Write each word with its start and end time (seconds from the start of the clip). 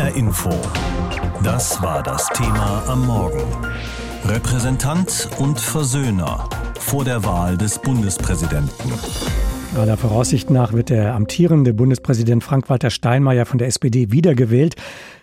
HR 0.00 0.16
Info. 0.16 0.50
Das 1.44 1.82
war 1.82 2.02
das 2.02 2.26
Thema 2.28 2.82
am 2.88 3.06
Morgen. 3.06 3.42
Repräsentant 4.24 5.28
und 5.38 5.60
Versöhner 5.60 6.48
vor 6.78 7.04
der 7.04 7.22
Wahl 7.22 7.58
des 7.58 7.78
Bundespräsidenten. 7.78 8.92
Aller 9.76 9.98
Voraussicht 9.98 10.48
nach 10.48 10.72
wird 10.72 10.88
der 10.88 11.14
amtierende 11.14 11.74
Bundespräsident 11.74 12.42
Frank-Walter 12.42 12.88
Steinmeier 12.88 13.44
von 13.44 13.58
der 13.58 13.68
SPD 13.68 14.10
wiedergewählt. 14.10 14.76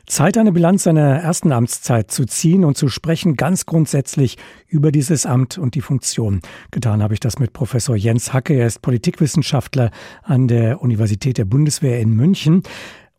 Zeit, 0.05 0.37
eine 0.37 0.51
Bilanz 0.51 0.83
seiner 0.83 1.17
ersten 1.17 1.51
Amtszeit 1.51 2.11
zu 2.11 2.25
ziehen 2.25 2.63
und 2.63 2.77
zu 2.77 2.87
sprechen, 2.87 3.35
ganz 3.35 3.65
grundsätzlich 3.65 4.37
über 4.67 4.91
dieses 4.91 5.25
Amt 5.25 5.57
und 5.57 5.73
die 5.73 5.81
Funktion. 5.81 6.41
Getan 6.69 7.01
habe 7.01 7.15
ich 7.15 7.19
das 7.19 7.39
mit 7.39 7.51
Professor 7.51 7.95
Jens 7.95 8.31
Hacke. 8.31 8.53
Er 8.53 8.67
ist 8.67 8.83
Politikwissenschaftler 8.83 9.89
an 10.21 10.47
der 10.47 10.83
Universität 10.83 11.39
der 11.39 11.45
Bundeswehr 11.45 11.99
in 11.99 12.11
München. 12.11 12.61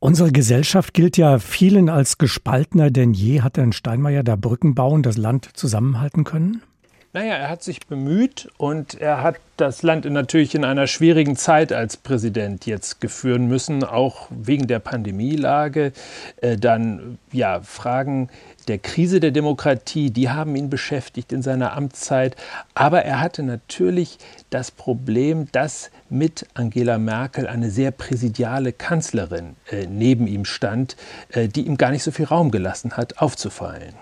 Unsere 0.00 0.30
Gesellschaft 0.30 0.94
gilt 0.94 1.16
ja 1.16 1.40
vielen 1.40 1.88
als 1.88 2.18
gespaltener 2.18 2.90
denn 2.90 3.14
je. 3.14 3.40
Hat 3.40 3.56
denn 3.56 3.72
Steinmeier 3.72 4.22
da 4.22 4.36
Brücken 4.36 4.74
bauen, 4.76 5.02
das 5.02 5.16
Land 5.16 5.48
zusammenhalten 5.54 6.22
können? 6.22 6.62
Naja, 7.14 7.34
er 7.34 7.48
hat 7.48 7.64
sich 7.64 7.86
bemüht 7.86 8.48
und 8.58 8.94
er 8.94 9.22
hat 9.22 9.36
das 9.56 9.82
Land 9.82 10.04
natürlich 10.04 10.54
in 10.54 10.64
einer 10.64 10.86
schwierigen 10.86 11.36
Zeit 11.36 11.72
als 11.72 11.96
Präsident 11.96 12.66
jetzt 12.66 13.00
geführen 13.00 13.48
müssen, 13.48 13.82
auch 13.82 14.28
wegen 14.30 14.68
der 14.68 14.78
Pandemielage. 14.78 15.92
Äh, 16.36 16.58
dann 16.58 17.18
ja, 17.32 17.60
Fragen 17.62 18.28
der 18.68 18.78
Krise 18.78 19.20
der 19.20 19.30
Demokratie, 19.30 20.10
die 20.10 20.28
haben 20.28 20.54
ihn 20.56 20.70
beschäftigt 20.70 21.32
in 21.32 21.42
seiner 21.42 21.76
Amtszeit. 21.76 22.36
Aber 22.74 23.02
er 23.02 23.20
hatte 23.20 23.42
natürlich 23.42 24.18
das 24.50 24.70
Problem, 24.70 25.48
dass 25.52 25.90
mit 26.10 26.46
Angela 26.54 26.98
Merkel 26.98 27.46
eine 27.46 27.70
sehr 27.70 27.90
präsidiale 27.90 28.72
Kanzlerin 28.72 29.56
äh, 29.70 29.86
neben 29.86 30.26
ihm 30.26 30.44
stand, 30.44 30.96
äh, 31.30 31.48
die 31.48 31.66
ihm 31.66 31.76
gar 31.76 31.90
nicht 31.90 32.02
so 32.02 32.10
viel 32.10 32.26
Raum 32.26 32.50
gelassen 32.50 32.96
hat, 32.96 33.18
aufzufallen. 33.18 33.94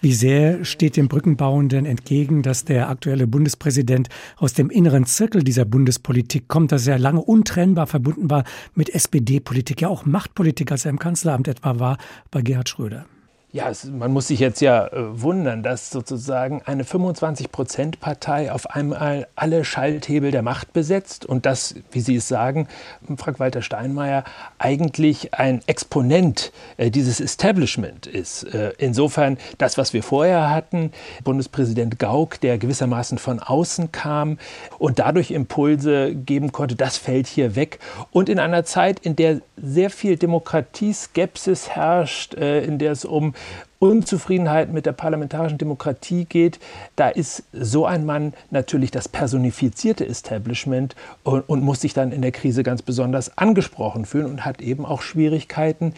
Wie 0.00 0.12
sehr 0.12 0.66
steht 0.66 0.98
dem 0.98 1.08
Brückenbauenden 1.08 1.86
entgegen, 1.86 2.42
dass 2.42 2.66
der 2.66 2.90
aktuelle 2.90 3.26
Bundespräsident 3.26 4.10
aus 4.36 4.52
dem 4.52 4.68
inneren 4.68 5.06
Zirkel 5.06 5.42
dieser 5.42 5.64
Bundespolitik 5.64 6.46
kommt, 6.46 6.72
dass 6.72 6.86
er 6.86 6.98
lange 6.98 7.22
untrennbar 7.22 7.86
verbunden 7.86 8.28
war 8.28 8.44
mit 8.74 8.94
SPD-Politik, 8.94 9.80
ja 9.80 9.88
auch 9.88 10.04
Machtpolitik, 10.04 10.70
als 10.72 10.84
er 10.84 10.90
im 10.90 10.98
Kanzleramt 10.98 11.48
etwa 11.48 11.78
war 11.78 11.96
bei 12.30 12.42
Gerhard 12.42 12.68
Schröder? 12.68 13.06
Ja, 13.54 13.68
es, 13.68 13.84
man 13.84 14.10
muss 14.12 14.26
sich 14.26 14.40
jetzt 14.40 14.60
ja 14.60 14.88
äh, 14.88 15.22
wundern, 15.22 15.62
dass 15.62 15.88
sozusagen 15.90 16.62
eine 16.64 16.82
25-Prozent-Partei 16.82 18.50
auf 18.50 18.68
einmal 18.68 19.28
alle 19.36 19.64
Schalthebel 19.64 20.32
der 20.32 20.42
Macht 20.42 20.72
besetzt 20.72 21.24
und 21.24 21.46
dass, 21.46 21.76
wie 21.92 22.00
Sie 22.00 22.16
es 22.16 22.26
sagen, 22.26 22.66
Frank-Walter 23.16 23.62
Steinmeier 23.62 24.24
eigentlich 24.58 25.34
ein 25.34 25.60
Exponent 25.66 26.50
äh, 26.78 26.90
dieses 26.90 27.20
Establishment 27.20 28.08
ist. 28.08 28.42
Äh, 28.42 28.72
insofern 28.78 29.38
das, 29.58 29.78
was 29.78 29.92
wir 29.92 30.02
vorher 30.02 30.50
hatten, 30.50 30.90
Bundespräsident 31.22 32.00
Gauck, 32.00 32.40
der 32.40 32.58
gewissermaßen 32.58 33.18
von 33.18 33.38
außen 33.38 33.92
kam 33.92 34.38
und 34.80 34.98
dadurch 34.98 35.30
Impulse 35.30 36.12
geben 36.16 36.50
konnte, 36.50 36.74
das 36.74 36.96
fällt 36.96 37.28
hier 37.28 37.54
weg. 37.54 37.78
Und 38.10 38.28
in 38.28 38.40
einer 38.40 38.64
Zeit, 38.64 38.98
in 38.98 39.14
der 39.14 39.42
sehr 39.56 39.90
viel 39.90 40.16
Demokratieskepsis 40.16 41.68
herrscht, 41.68 42.34
äh, 42.34 42.64
in 42.64 42.80
der 42.80 42.90
es 42.90 43.04
um 43.04 43.32
Unzufriedenheit 43.84 44.72
mit 44.72 44.86
der 44.86 44.92
parlamentarischen 44.92 45.58
Demokratie 45.58 46.24
geht, 46.24 46.58
da 46.96 47.08
ist 47.08 47.42
so 47.52 47.84
ein 47.86 48.06
Mann 48.06 48.32
natürlich 48.50 48.90
das 48.90 49.08
personifizierte 49.08 50.06
Establishment 50.06 50.96
und, 51.22 51.48
und, 51.48 51.62
muss 51.62 51.82
sich 51.82 51.92
dann 51.92 52.12
in 52.12 52.22
der 52.22 52.32
Krise 52.32 52.62
ganz 52.62 52.82
besonders 52.82 53.36
angesprochen 53.36 54.06
fühlen 54.06 54.26
und 54.26 54.44
hat 54.44 54.62
eben 54.62 54.86
auch 54.86 55.02
Schwierigkeiten, 55.02 55.94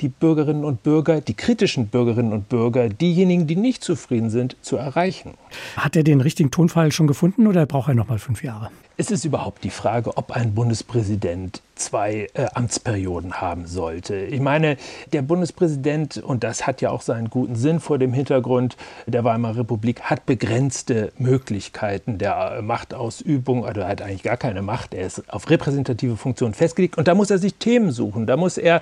die 0.00 0.08
Bürgerinnen 0.08 0.64
und 0.64 0.82
Bürger, 0.82 1.20
die 1.20 1.34
kritischen 1.34 1.88
Bürgerinnen 1.88 2.32
und 2.32 2.48
Bürger, 2.48 2.88
diejenigen, 2.88 3.46
die 3.46 3.56
nicht 3.56 3.82
zufrieden 3.82 4.30
sind, 4.30 4.56
zu 4.62 4.76
erreichen. 4.76 5.34
Hat 5.76 5.96
er 5.96 6.04
den 6.04 6.20
richtigen 6.20 6.50
Tonfall 6.50 6.92
schon 6.92 7.06
gefunden 7.06 7.46
oder 7.46 7.66
braucht 7.66 7.88
er 7.88 7.94
noch 7.94 8.08
mal 8.08 8.18
fünf 8.18 8.42
Jahre? 8.42 8.70
Es 8.96 9.10
ist 9.10 9.24
überhaupt 9.24 9.64
die 9.64 9.70
Frage, 9.70 10.16
ob 10.16 10.30
ein 10.30 10.54
Bundespräsident 10.54 11.62
zwei 11.74 12.28
äh, 12.34 12.46
Amtsperioden 12.54 13.40
haben 13.40 13.66
sollte. 13.66 14.14
Ich 14.14 14.38
meine, 14.38 14.76
der 15.12 15.22
Bundespräsident, 15.22 16.18
und 16.18 16.44
das 16.44 16.68
hat 16.68 16.80
ja 16.80 16.90
auch 16.90 17.00
seinen 17.00 17.28
guten 17.28 17.56
Sinn 17.56 17.80
vor 17.80 17.98
dem 17.98 18.12
Hintergrund 18.12 18.76
der 19.06 19.24
Weimarer 19.24 19.58
Republik, 19.58 20.02
hat 20.02 20.26
begrenzte 20.26 21.12
Möglichkeiten 21.18 22.18
der 22.18 22.58
äh, 22.58 22.62
Machtausübung, 22.62 23.66
also 23.66 23.80
er 23.80 23.88
hat 23.88 24.00
eigentlich 24.00 24.22
gar 24.22 24.36
keine 24.36 24.62
Macht, 24.62 24.94
er 24.94 25.06
ist 25.08 25.28
auf 25.28 25.50
repräsentative 25.50 26.16
Funktionen 26.16 26.54
festgelegt 26.54 26.96
und 26.96 27.08
da 27.08 27.16
muss 27.16 27.30
er 27.30 27.38
sich 27.38 27.56
Themen 27.56 27.90
suchen, 27.90 28.28
da 28.28 28.36
muss 28.36 28.58
er 28.58 28.80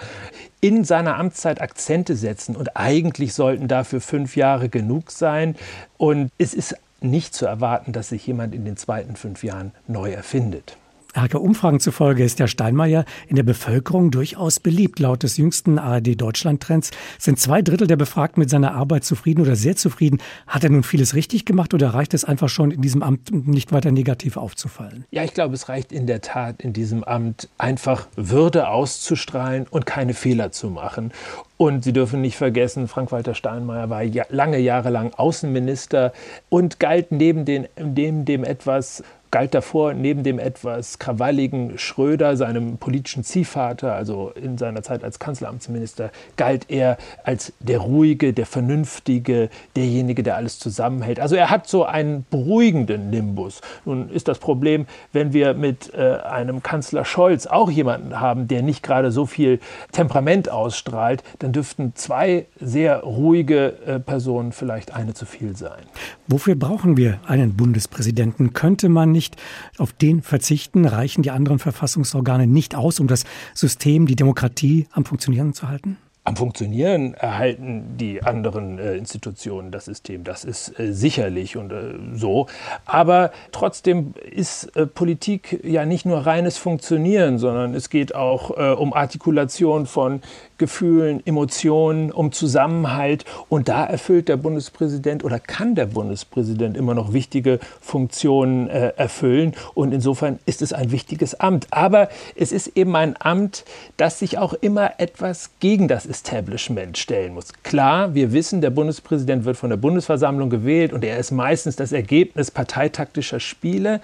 in 0.61 0.85
seiner 0.85 1.17
Amtszeit 1.17 1.63
Akzente 1.63 2.17
setzen 2.17 2.55
und 2.55 2.77
eigentlich 2.77 3.33
sollten 3.33 3.67
dafür 3.67 4.03
fünf 4.03 4.37
Jahre 4.37 4.69
genug 4.69 5.11
sein 5.11 5.57
und 5.97 6.31
es 6.37 6.53
ist 6.53 6.77
nicht 7.05 7.35
zu 7.35 7.47
erwarten, 7.47 7.93
dass 7.93 8.09
sich 8.11 8.27
jemand 8.27 8.55
in 8.55 8.65
den 8.65 8.77
zweiten 8.77 9.17
fünf 9.17 9.45
Jahren 9.45 9.73
neu 9.87 10.13
erfindet. 10.13 10.77
Arge 11.15 11.39
Umfragen 11.39 11.79
zufolge 11.79 12.25
ist 12.25 12.39
der 12.39 12.47
Steinmeier 12.47 13.05
in 13.29 13.37
der 13.37 13.43
Bevölkerung 13.43 14.11
durchaus 14.11 14.61
beliebt. 14.61 14.99
Laut 14.99 15.23
des 15.23 15.37
jüngsten 15.37 15.79
ARD-Deutschland-Trends 15.79 16.91
sind 17.19 17.39
zwei 17.39 17.61
Drittel 17.61 17.87
der 17.87 17.97
Befragten 17.97 18.41
mit 18.41 18.49
seiner 18.49 18.75
Arbeit 18.75 19.05
zufrieden 19.05 19.43
oder 19.43 19.55
sehr 19.55 19.77
zufrieden. 19.77 20.21
Hat 20.47 20.65
er 20.65 20.71
nun 20.71 20.83
vieles 20.83 21.15
richtig 21.15 21.45
gemacht 21.45 21.75
oder 21.75 21.91
reicht 21.93 22.15
es 22.15 22.25
einfach 22.25 22.49
schon, 22.49 22.71
in 22.71 22.81
diesem 22.81 23.03
Amt 23.03 23.31
nicht 23.31 23.73
weiter 23.73 23.93
negativ 23.93 24.39
aufzufallen? 24.39 25.05
Ja, 25.11 25.23
ich 25.23 25.35
glaube, 25.35 25.55
es 25.55 25.69
reicht 25.69 25.93
in 25.93 26.07
der 26.07 26.23
Tat 26.23 26.63
in 26.63 26.73
diesem 26.73 27.05
Amt 27.05 27.51
einfach 27.59 28.09
Würde 28.17 28.69
auszustrahlen 28.69 29.67
und 29.69 29.85
keine 29.85 30.15
Fehler 30.15 30.51
zu 30.51 30.71
machen. 30.71 31.13
Und 31.59 31.85
Sie 31.85 31.93
dürfen 31.93 32.23
nicht 32.23 32.37
vergessen, 32.37 32.89
Frank-Walter 32.89 33.35
Steinmeier 33.35 33.91
war 33.91 34.03
ja 34.03 34.25
lange 34.31 34.59
Jahre 34.59 34.89
lang 34.89 35.13
Außenminister 35.15 36.13
und 36.49 36.81
galt 36.81 37.13
neben, 37.13 37.45
den, 37.45 37.69
neben 37.79 38.25
dem 38.25 38.45
etwas 38.45 39.05
galt 39.33 39.55
davor 39.55 39.95
neben 39.95 40.23
dem 40.23 40.39
etwas 40.39 40.99
krawalligen 40.99 41.79
Schröder, 41.79 42.37
seinem 42.37 42.77
politischen 42.77 43.25
Ziehvater, 43.25 43.95
also 43.95 44.31
in 44.35 44.59
seiner 44.59 44.83
Zeit 44.83 45.03
als 45.03 45.19
Kanzleramtsminister, 45.19 46.11
galt 46.37 46.67
er 46.69 46.99
als 47.25 47.55
der 47.59 47.79
ruhige, 47.79 48.35
der 48.35 48.45
vernünftige, 48.45 49.49
derjenige, 49.75 50.23
der 50.23 50.37
alles 50.37 50.59
zusammenhält. 50.59 51.19
Also 51.19 51.35
er 51.35 51.49
hat 51.49 51.67
so 51.67 51.85
einen 51.85 52.27
beruhigenden 52.31 53.09
Nimbus. 53.09 53.63
Nun 53.87 54.11
ist 54.11 54.29
das 54.29 54.39
Problem, 54.39 54.87
wenn 55.15 55.33
wir 55.33 55.55
mit 55.55 55.95
äh, 55.95 56.19
einem 56.19 56.63
Kanzler 56.63 57.07
Scholz 57.07 57.47
auch 57.47 57.71
jemanden 57.71 58.21
haben, 58.21 58.49
der 58.49 58.63
nicht 58.63 58.83
gerade 58.83 59.11
so 59.11 59.25
viel 59.25 59.61
Temperament 59.93 60.51
ausstrahlt, 60.51 61.25
dann 61.39 61.53
dürften 61.53 61.93
zwei 61.95 62.45
sehr 62.61 63.01
ruhige 63.01 63.79
äh, 63.87 63.99
Personen 63.99 64.53
vielleicht 64.53 64.95
eine 64.95 65.15
zu 65.15 65.25
viel 65.25 65.57
sein. 65.57 65.83
Wofür 66.29 66.55
brauchen 66.55 66.99
wir 66.99 67.19
einen 67.27 67.57
Bundespräsidenten? 67.57 68.53
Könnte 68.53 68.91
man 68.91 69.11
nicht 69.11 69.22
nicht 69.23 69.37
auf 69.79 69.93
den 69.93 70.21
verzichten? 70.23 70.85
Reichen 70.85 71.23
die 71.23 71.31
anderen 71.31 71.61
Verfassungsorgane 71.61 72.49
nicht 72.49 72.75
aus, 72.75 72.99
um 72.99 73.07
das 73.07 73.25
System, 73.55 74.07
die 74.07 74.17
Demokratie 74.17 74.89
am 74.91 75.05
Funktionieren 75.05 75.53
zu 75.53 75.69
halten? 75.69 75.97
Am 76.25 76.37
Funktionieren 76.37 77.15
erhalten 77.15 77.97
die 77.97 78.23
anderen 78.23 78.79
äh, 78.79 78.95
Institutionen 78.95 79.73
das 79.73 79.87
System. 79.87 80.23
Das 80.23 80.45
ist 80.45 80.79
äh, 80.79 80.93
sicherlich 80.93 81.57
und 81.57 81.73
äh, 81.73 81.95
so. 82.15 82.47
Aber 82.85 83.33
trotzdem 83.51 84.15
ist 84.31 84.77
äh, 84.77 84.87
Politik 84.87 85.59
ja 85.65 85.85
nicht 85.85 86.07
nur 86.07 86.19
reines 86.19 86.59
Funktionieren, 86.59 87.39
sondern 87.39 87.75
es 87.75 87.91
geht 87.91 88.15
auch 88.15 88.57
äh, 88.57 88.71
um 88.71 88.93
Artikulation 88.93 89.87
von 89.87 90.23
Gefühlen, 90.59 91.27
Emotionen, 91.27 92.13
um 92.13 92.31
Zusammenhalt. 92.31 93.25
Und 93.49 93.69
da 93.69 93.85
erfüllt 93.85 94.29
der 94.29 94.37
Bundespräsident 94.37 95.25
oder 95.25 95.41
kann 95.41 95.75
der 95.75 95.87
Bundespräsident 95.87 96.77
immer 96.77 96.95
noch 96.95 97.13
wichtige 97.13 97.59
Funktionen 97.81 98.69
äh, 98.69 98.93
erfüllen. 98.97 99.55
Und 99.75 99.93
insofern 99.93 100.39
ist 100.47 100.63
es 100.63 100.73
ein 100.73 100.93
wichtiges 100.93 101.41
Amt. 101.41 101.67
Aber 101.73 102.11
es 102.37 102.53
ist 102.53 102.77
eben 102.77 102.95
ein 102.95 103.17
Amt, 103.19 103.65
das 103.97 104.21
sich 104.21 104.39
auch 104.39 104.53
immer 104.53 105.01
etwas 105.01 105.51
gegen 105.59 105.89
das 105.89 106.12
Establishment 106.13 106.99
stellen 106.99 107.33
muss. 107.33 107.49
Klar, 107.63 108.15
wir 108.15 108.33
wissen, 108.33 108.61
der 108.61 108.69
Bundespräsident 108.69 109.47
wird 109.47 109.57
von 109.57 109.71
der 109.71 109.79
Bundesversammlung 109.79 110.51
gewählt 110.51 110.93
und 110.93 111.03
er 111.05 111.17
ist 111.17 111.31
meistens 111.31 111.75
das 111.77 111.91
Ergebnis 111.93 112.51
parteitaktischer 112.51 113.41
Spiele. 113.41 114.01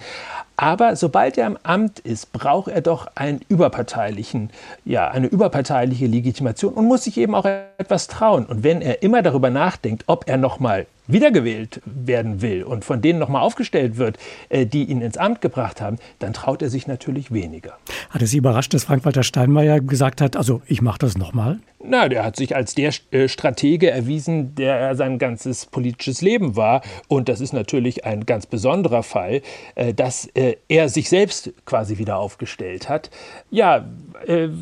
Aber 0.57 0.95
sobald 0.95 1.37
er 1.37 1.47
im 1.47 1.57
Amt 1.63 1.99
ist, 1.99 2.33
braucht 2.33 2.69
er 2.69 2.81
doch 2.81 3.07
einen 3.15 3.41
überparteilichen, 3.47 4.49
ja, 4.83 5.07
eine 5.07 5.27
überparteiliche 5.27 6.07
Legitimation 6.07 6.73
und 6.73 6.85
muss 6.85 7.03
sich 7.03 7.17
eben 7.17 7.35
auch 7.35 7.45
etwas 7.45 8.07
trauen. 8.07 8.45
Und 8.45 8.63
wenn 8.63 8.81
er 8.81 9.03
immer 9.03 9.21
darüber 9.21 9.51
nachdenkt, 9.51 10.03
ob 10.07 10.27
er 10.27 10.37
nochmal 10.37 10.87
wiedergewählt 11.07 11.81
werden 11.85 12.41
will 12.41 12.63
und 12.63 12.85
von 12.85 13.01
denen 13.01 13.19
nochmal 13.19 13.41
aufgestellt 13.41 13.97
wird, 13.97 14.17
äh, 14.49 14.65
die 14.65 14.83
ihn 14.83 15.01
ins 15.01 15.17
Amt 15.17 15.41
gebracht 15.41 15.81
haben, 15.81 15.97
dann 16.19 16.33
traut 16.33 16.61
er 16.61 16.69
sich 16.69 16.87
natürlich 16.87 17.31
weniger. 17.31 17.77
Hat 18.09 18.21
es 18.21 18.31
Sie 18.31 18.37
überrascht, 18.37 18.73
dass 18.73 18.83
Frank-Walter 18.83 19.23
Steinmeier 19.23 19.79
gesagt 19.79 20.21
hat, 20.21 20.35
also 20.35 20.61
ich 20.67 20.81
mache 20.81 20.99
das 20.99 21.17
nochmal? 21.17 21.59
Na, 21.81 22.09
der 22.09 22.25
hat 22.25 22.35
sich 22.35 22.57
als 22.57 22.75
der 22.75 22.91
äh, 23.11 23.29
Stratege 23.29 23.89
erwiesen, 23.89 24.53
der 24.55 24.75
er 24.77 24.95
sein 24.95 25.17
ganzes 25.17 25.65
politisches 25.65 26.21
Leben 26.21 26.57
war. 26.57 26.81
Und 27.07 27.29
das 27.29 27.39
ist 27.39 27.53
natürlich 27.53 28.03
ein 28.03 28.25
ganz 28.25 28.45
besonderer 28.45 29.01
Fall, 29.01 29.41
äh, 29.75 29.93
dass 29.93 30.25
äh, 30.33 30.57
er 30.67 30.89
sich 30.89 31.07
selbst 31.07 31.53
quasi 31.65 31.97
wieder 31.97 32.17
aufgestellt 32.17 32.89
hat. 32.89 33.09
Ja, 33.49 33.85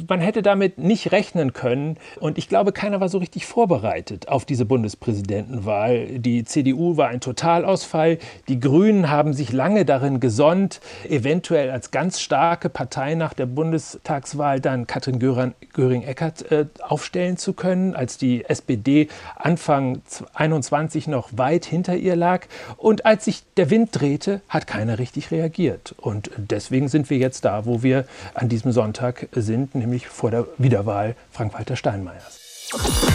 man 0.08 0.20
hätte 0.20 0.44
damit 0.44 0.78
nicht 0.78 1.12
rechnen 1.12 1.52
können. 1.52 1.98
Und 2.20 2.38
ich 2.38 2.48
glaube, 2.48 2.72
keiner 2.72 3.00
war 3.00 3.10
so 3.10 3.18
richtig 3.18 3.48
vorbereitet 3.48 4.28
auf 4.28 4.46
diese 4.46 4.66
Bundespräsidentenwahl. 4.66 6.20
Die 6.20 6.44
CDU 6.44 6.96
war 6.96 7.08
ein 7.08 7.22
Totalausfall. 7.22 8.20
Die 8.50 8.60
Grünen 8.60 9.10
haben 9.10 9.34
sich 9.34 9.52
lange 9.52 9.84
darin 9.84 10.20
gesonnt, 10.20 10.80
eventuell 11.10 11.72
als 11.72 11.90
ganz 11.90 12.20
starke 12.20 12.70
Partei 12.70 13.16
nach 13.16 13.34
der 13.34 13.48
Bundestagswahl 13.48 14.60
dann 14.60 14.86
Katrin 14.86 15.18
Göring-Eckardt 15.18 16.52
äh, 16.52 16.66
aufstellen 17.08 17.38
zu 17.38 17.54
können, 17.54 17.96
als 17.96 18.18
die 18.18 18.44
SPD 18.46 19.08
Anfang 19.38 20.02
21 20.34 21.08
noch 21.08 21.30
weit 21.32 21.66
hinter 21.66 21.96
ihr 21.96 22.18
lag. 22.18 22.48
Und 22.76 23.06
als 23.06 23.26
sich 23.26 23.44
der 23.56 23.70
Wind 23.70 23.90
drehte, 23.94 24.42
hat 24.50 24.68
keiner 24.68 25.00
richtig 25.00 25.32
reagiert. 25.32 25.96
Und 25.98 26.30
deswegen 26.36 26.90
sind 26.90 27.10
wir 27.10 27.18
jetzt 27.18 27.46
da, 27.46 27.66
wo 27.66 27.82
wir 27.82 28.06
an 28.34 28.50
diesem 28.50 28.74
Sonntag 28.74 29.30
sind, 29.32 29.74
nämlich 29.74 30.08
vor 30.08 30.32
der 30.32 30.48
Wiederwahl 30.58 31.16
Frank-Walter 31.32 31.78
Steinmeiers. 31.78 33.07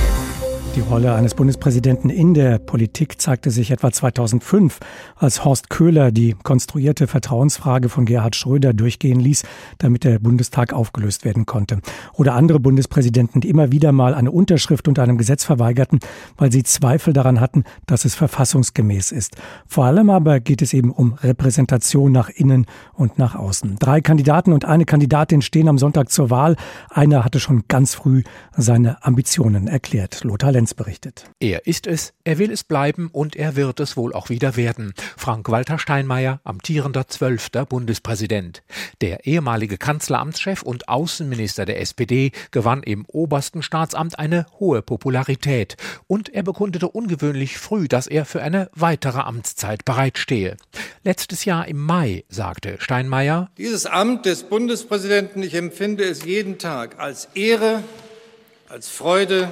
Die 0.74 0.80
Rolle 0.80 1.12
eines 1.14 1.34
Bundespräsidenten 1.34 2.08
in 2.08 2.32
der 2.32 2.58
Politik 2.58 3.20
zeigte 3.20 3.50
sich 3.50 3.70
etwa 3.72 3.92
2005, 3.92 4.80
als 5.16 5.44
Horst 5.44 5.68
Köhler 5.68 6.12
die 6.12 6.34
konstruierte 6.42 7.06
Vertrauensfrage 7.06 7.90
von 7.90 8.06
Gerhard 8.06 8.36
Schröder 8.36 8.72
durchgehen 8.72 9.20
ließ, 9.20 9.42
damit 9.76 10.04
der 10.04 10.18
Bundestag 10.18 10.72
aufgelöst 10.72 11.26
werden 11.26 11.44
konnte. 11.44 11.80
Oder 12.14 12.32
andere 12.32 12.58
Bundespräsidenten, 12.58 13.42
die 13.42 13.50
immer 13.50 13.70
wieder 13.70 13.92
mal 13.92 14.14
eine 14.14 14.30
Unterschrift 14.30 14.88
unter 14.88 15.02
einem 15.02 15.18
Gesetz 15.18 15.44
verweigerten, 15.44 16.00
weil 16.38 16.50
sie 16.50 16.62
Zweifel 16.62 17.12
daran 17.12 17.38
hatten, 17.38 17.64
dass 17.84 18.06
es 18.06 18.14
verfassungsgemäß 18.14 19.12
ist. 19.12 19.36
Vor 19.66 19.84
allem 19.84 20.08
aber 20.08 20.40
geht 20.40 20.62
es 20.62 20.72
eben 20.72 20.90
um 20.90 21.12
Repräsentation 21.22 22.12
nach 22.12 22.30
innen 22.30 22.64
und 22.94 23.18
nach 23.18 23.34
außen. 23.34 23.76
Drei 23.78 24.00
Kandidaten 24.00 24.54
und 24.54 24.64
eine 24.64 24.86
Kandidatin 24.86 25.42
stehen 25.42 25.68
am 25.68 25.76
Sonntag 25.76 26.10
zur 26.10 26.30
Wahl. 26.30 26.56
Einer 26.88 27.26
hatte 27.26 27.40
schon 27.40 27.64
ganz 27.68 27.94
früh 27.94 28.22
seine 28.56 29.04
Ambitionen 29.04 29.66
erklärt. 29.66 30.24
Lothar 30.24 30.61
berichtet. 30.70 31.24
Er 31.40 31.66
ist 31.66 31.86
es, 31.86 32.12
er 32.24 32.38
will 32.38 32.50
es 32.50 32.64
bleiben 32.64 33.10
und 33.12 33.36
er 33.36 33.56
wird 33.56 33.80
es 33.80 33.96
wohl 33.96 34.12
auch 34.12 34.28
wieder 34.28 34.56
werden. 34.56 34.94
Frank-Walter 35.16 35.78
Steinmeier, 35.78 36.40
amtierender 36.44 37.08
zwölfter 37.08 37.66
Bundespräsident. 37.66 38.62
Der 39.00 39.26
ehemalige 39.26 39.76
Kanzleramtschef 39.76 40.62
und 40.62 40.88
Außenminister 40.88 41.64
der 41.64 41.80
SPD 41.80 42.32
gewann 42.50 42.82
im 42.82 43.04
obersten 43.06 43.62
Staatsamt 43.62 44.18
eine 44.18 44.46
hohe 44.60 44.82
Popularität 44.82 45.76
und 46.06 46.28
er 46.32 46.42
bekundete 46.42 46.88
ungewöhnlich 46.88 47.58
früh, 47.58 47.88
dass 47.88 48.06
er 48.06 48.24
für 48.24 48.42
eine 48.42 48.70
weitere 48.74 49.20
Amtszeit 49.20 49.84
bereitstehe. 49.84 50.56
Letztes 51.02 51.44
Jahr 51.44 51.66
im 51.66 51.78
Mai 51.78 52.24
sagte 52.28 52.76
Steinmeier, 52.78 53.50
Dieses 53.58 53.86
Amt 53.86 54.26
des 54.26 54.44
Bundespräsidenten, 54.44 55.42
ich 55.42 55.54
empfinde 55.54 56.04
es 56.04 56.24
jeden 56.24 56.58
Tag 56.58 56.98
als 56.98 57.28
Ehre, 57.34 57.82
als 58.68 58.88
Freude 58.88 59.50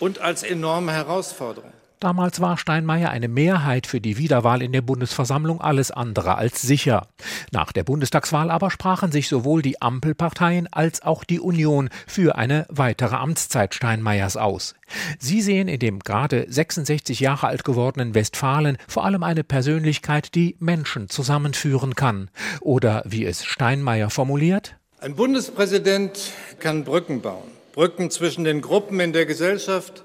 und 0.00 0.20
als 0.20 0.42
enorme 0.42 0.92
Herausforderung. 0.92 1.72
Damals 2.00 2.40
war 2.40 2.56
Steinmeier 2.56 3.10
eine 3.10 3.28
Mehrheit 3.28 3.86
für 3.86 4.00
die 4.00 4.16
Wiederwahl 4.16 4.62
in 4.62 4.72
der 4.72 4.80
Bundesversammlung 4.80 5.60
alles 5.60 5.90
andere 5.90 6.36
als 6.36 6.62
sicher. 6.62 7.06
Nach 7.52 7.72
der 7.72 7.84
Bundestagswahl 7.84 8.50
aber 8.50 8.70
sprachen 8.70 9.12
sich 9.12 9.28
sowohl 9.28 9.60
die 9.60 9.82
Ampelparteien 9.82 10.66
als 10.72 11.02
auch 11.02 11.24
die 11.24 11.40
Union 11.40 11.90
für 12.06 12.36
eine 12.36 12.64
weitere 12.70 13.16
Amtszeit 13.16 13.74
Steinmeiers 13.74 14.38
aus. 14.38 14.74
Sie 15.18 15.42
sehen 15.42 15.68
in 15.68 15.78
dem 15.78 15.98
gerade 15.98 16.46
66 16.48 17.20
Jahre 17.20 17.48
alt 17.48 17.64
gewordenen 17.64 18.14
Westfalen 18.14 18.78
vor 18.88 19.04
allem 19.04 19.22
eine 19.22 19.44
Persönlichkeit, 19.44 20.34
die 20.34 20.56
Menschen 20.58 21.10
zusammenführen 21.10 21.96
kann. 21.96 22.30
Oder 22.62 23.02
wie 23.04 23.26
es 23.26 23.44
Steinmeier 23.44 24.08
formuliert? 24.08 24.74
Ein 25.00 25.16
Bundespräsident 25.16 26.18
kann 26.60 26.84
Brücken 26.84 27.20
bauen. 27.20 27.59
Brücken 27.80 28.10
zwischen 28.10 28.44
den 28.44 28.60
Gruppen 28.60 29.00
in 29.00 29.14
der 29.14 29.24
Gesellschaft 29.24 30.02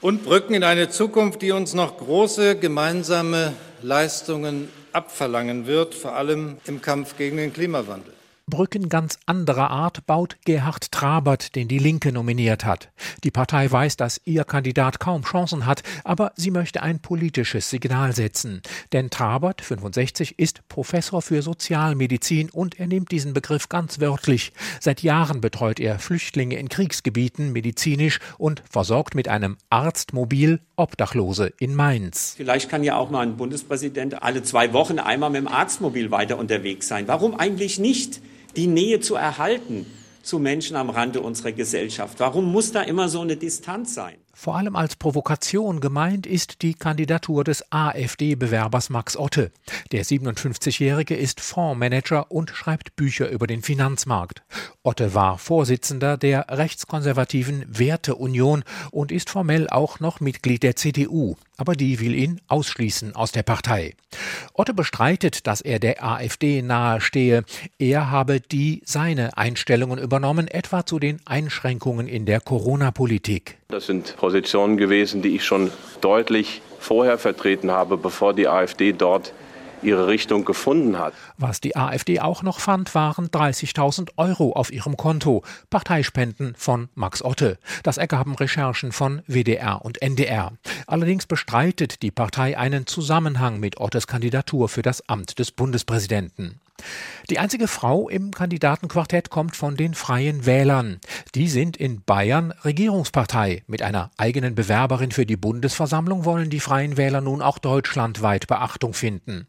und 0.00 0.24
Brücken 0.24 0.54
in 0.54 0.64
eine 0.64 0.88
Zukunft, 0.88 1.40
die 1.40 1.52
uns 1.52 1.72
noch 1.72 1.98
große 1.98 2.58
gemeinsame 2.58 3.52
Leistungen 3.80 4.68
abverlangen 4.92 5.68
wird, 5.68 5.94
vor 5.94 6.16
allem 6.16 6.56
im 6.66 6.82
Kampf 6.82 7.16
gegen 7.16 7.36
den 7.36 7.52
Klimawandel. 7.52 8.15
Brücken 8.48 8.88
ganz 8.88 9.18
anderer 9.26 9.72
Art 9.72 10.06
baut 10.06 10.36
Gerhard 10.44 10.92
Trabert, 10.92 11.56
den 11.56 11.66
die 11.66 11.80
Linke 11.80 12.12
nominiert 12.12 12.64
hat. 12.64 12.92
Die 13.24 13.32
Partei 13.32 13.68
weiß, 13.68 13.96
dass 13.96 14.20
ihr 14.24 14.44
Kandidat 14.44 15.00
kaum 15.00 15.22
Chancen 15.22 15.66
hat, 15.66 15.82
aber 16.04 16.30
sie 16.36 16.52
möchte 16.52 16.80
ein 16.80 17.00
politisches 17.00 17.70
Signal 17.70 18.14
setzen. 18.14 18.62
Denn 18.92 19.10
Trabert, 19.10 19.62
65, 19.62 20.38
ist 20.38 20.60
Professor 20.68 21.22
für 21.22 21.42
Sozialmedizin 21.42 22.48
und 22.50 22.78
er 22.78 22.86
nimmt 22.86 23.10
diesen 23.10 23.32
Begriff 23.34 23.68
ganz 23.68 23.98
wörtlich. 23.98 24.52
Seit 24.80 25.02
Jahren 25.02 25.40
betreut 25.40 25.80
er 25.80 25.98
Flüchtlinge 25.98 26.54
in 26.54 26.68
Kriegsgebieten 26.68 27.52
medizinisch 27.52 28.20
und 28.38 28.62
versorgt 28.70 29.16
mit 29.16 29.26
einem 29.26 29.56
Arztmobil 29.70 30.60
Obdachlose 30.76 31.52
in 31.58 31.74
Mainz. 31.74 32.34
Vielleicht 32.36 32.70
kann 32.70 32.84
ja 32.84 32.94
auch 32.94 33.10
mal 33.10 33.22
ein 33.22 33.36
Bundespräsident 33.36 34.22
alle 34.22 34.44
zwei 34.44 34.72
Wochen 34.72 35.00
einmal 35.00 35.30
mit 35.30 35.40
dem 35.40 35.48
Arztmobil 35.48 36.12
weiter 36.12 36.38
unterwegs 36.38 36.86
sein. 36.86 37.08
Warum 37.08 37.34
eigentlich 37.34 37.80
nicht? 37.80 38.20
Die 38.56 38.66
Nähe 38.66 39.00
zu 39.00 39.14
erhalten 39.14 39.86
zu 40.22 40.38
Menschen 40.38 40.76
am 40.76 40.90
Rande 40.90 41.20
unserer 41.20 41.52
Gesellschaft? 41.52 42.18
Warum 42.18 42.50
muss 42.50 42.72
da 42.72 42.82
immer 42.82 43.08
so 43.08 43.20
eine 43.20 43.36
Distanz 43.36 43.94
sein? 43.94 44.16
Vor 44.38 44.54
allem 44.54 44.76
als 44.76 44.96
Provokation 44.96 45.80
gemeint 45.80 46.26
ist 46.26 46.60
die 46.60 46.74
Kandidatur 46.74 47.42
des 47.42 47.72
AfD-Bewerbers 47.72 48.90
Max 48.90 49.16
Otte. 49.16 49.50
Der 49.92 50.04
57-Jährige 50.04 51.16
ist 51.16 51.40
Fondsmanager 51.40 52.30
und 52.30 52.50
schreibt 52.50 52.96
Bücher 52.96 53.30
über 53.30 53.46
den 53.46 53.62
Finanzmarkt. 53.62 54.42
Otte 54.82 55.14
war 55.14 55.38
Vorsitzender 55.38 56.18
der 56.18 56.46
rechtskonservativen 56.50 57.64
Werteunion 57.66 58.62
und 58.90 59.10
ist 59.10 59.30
formell 59.30 59.70
auch 59.70 60.00
noch 60.00 60.20
Mitglied 60.20 60.62
der 60.62 60.76
CDU 60.76 61.36
aber 61.56 61.74
die 61.74 62.00
will 62.00 62.14
ihn 62.14 62.40
ausschließen 62.48 63.14
aus 63.14 63.32
der 63.32 63.42
Partei. 63.42 63.94
Otte 64.52 64.74
bestreitet, 64.74 65.46
dass 65.46 65.60
er 65.60 65.78
der 65.78 66.04
AfD 66.04 66.62
nahestehe. 66.62 67.44
Er 67.78 68.10
habe 68.10 68.40
die 68.40 68.82
seine 68.84 69.36
Einstellungen 69.36 69.98
übernommen, 69.98 70.48
etwa 70.48 70.84
zu 70.86 70.98
den 70.98 71.20
Einschränkungen 71.24 72.08
in 72.08 72.26
der 72.26 72.40
Corona-Politik. 72.40 73.58
Das 73.68 73.86
sind 73.86 74.16
Positionen 74.16 74.76
gewesen, 74.76 75.22
die 75.22 75.34
ich 75.34 75.44
schon 75.44 75.72
deutlich 76.00 76.62
vorher 76.78 77.18
vertreten 77.18 77.72
habe, 77.72 77.96
bevor 77.96 78.32
die 78.32 78.46
AfD 78.46 78.92
dort 78.92 79.32
ihre 79.82 80.06
Richtung 80.06 80.44
gefunden 80.44 80.98
hat. 80.98 81.14
Was 81.36 81.60
die 81.60 81.76
AfD 81.76 82.20
auch 82.20 82.42
noch 82.42 82.60
fand, 82.60 82.94
waren 82.94 83.28
30.000 83.28 84.10
Euro 84.16 84.52
auf 84.52 84.72
ihrem 84.72 84.96
Konto, 84.96 85.42
Parteispenden 85.68 86.54
von 86.56 86.88
Max 86.94 87.22
Otte. 87.22 87.58
Das 87.82 87.98
ergaben 87.98 88.34
Recherchen 88.36 88.92
von 88.92 89.22
WDR 89.26 89.84
und 89.84 90.00
NDR. 90.00 90.52
Allerdings 90.86 91.26
bestreitet 91.26 92.02
die 92.02 92.10
Partei 92.12 92.56
einen 92.56 92.86
Zusammenhang 92.86 93.58
mit 93.58 93.80
Ottes 93.80 94.06
Kandidatur 94.06 94.68
für 94.68 94.82
das 94.82 95.08
Amt 95.08 95.38
des 95.38 95.50
Bundespräsidenten. 95.50 96.60
Die 97.28 97.40
einzige 97.40 97.66
Frau 97.66 98.08
im 98.08 98.30
Kandidatenquartett 98.30 99.30
kommt 99.30 99.56
von 99.56 99.76
den 99.76 99.94
Freien 99.94 100.46
Wählern. 100.46 101.00
Die 101.34 101.48
sind 101.48 101.76
in 101.76 102.02
Bayern 102.02 102.52
Regierungspartei. 102.64 103.64
Mit 103.66 103.82
einer 103.82 104.12
eigenen 104.16 104.54
Bewerberin 104.54 105.10
für 105.10 105.26
die 105.26 105.36
Bundesversammlung 105.36 106.24
wollen 106.24 106.50
die 106.50 106.60
Freien 106.60 106.96
Wähler 106.96 107.20
nun 107.20 107.42
auch 107.42 107.58
deutschlandweit 107.58 108.46
Beachtung 108.46 108.94
finden. 108.94 109.48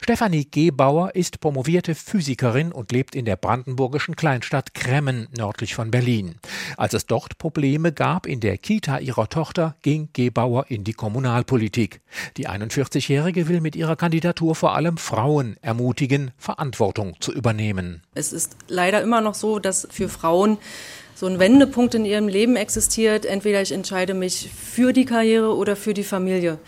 Stefanie 0.00 0.48
Gebauer 0.50 1.14
ist 1.14 1.40
promovierte 1.40 1.94
Physikerin 1.94 2.72
und 2.72 2.92
lebt 2.92 3.14
in 3.14 3.26
der 3.26 3.36
brandenburgischen 3.36 4.16
Kleinstadt 4.16 4.72
Kremmen 4.72 5.28
nördlich 5.36 5.74
von 5.74 5.90
Berlin. 5.90 6.36
Als 6.78 6.94
es 6.94 7.04
dort 7.04 7.36
Probleme 7.36 7.92
gab 7.92 8.26
in 8.26 8.40
der 8.40 8.56
Kita 8.56 8.98
ihrer 8.98 9.28
Tochter, 9.28 9.76
ging 9.82 10.08
Gebauer 10.14 10.70
in 10.70 10.82
die 10.82 10.94
Kommunalpolitik. 10.94 12.00
Die 12.38 12.48
41-Jährige 12.48 13.48
will 13.48 13.60
mit 13.60 13.76
ihrer 13.76 13.96
Kandidatur 13.96 14.54
vor 14.54 14.74
allem 14.74 14.96
Frauen 14.96 15.58
ermutigen, 15.60 16.30
Verantwortung 16.68 17.16
zu 17.20 17.32
übernehmen. 17.32 18.02
Es 18.14 18.32
ist 18.32 18.56
leider 18.68 19.02
immer 19.02 19.20
noch 19.20 19.34
so, 19.34 19.58
dass 19.58 19.88
für 19.90 20.08
Frauen 20.08 20.58
so 21.14 21.26
ein 21.26 21.38
Wendepunkt 21.38 21.94
in 21.94 22.04
ihrem 22.04 22.28
Leben 22.28 22.56
existiert. 22.56 23.26
Entweder 23.26 23.62
ich 23.62 23.72
entscheide 23.72 24.14
mich 24.14 24.50
für 24.54 24.92
die 24.92 25.04
Karriere 25.04 25.56
oder 25.56 25.76
für 25.76 25.94
die 25.94 26.04
Familie. 26.04 26.58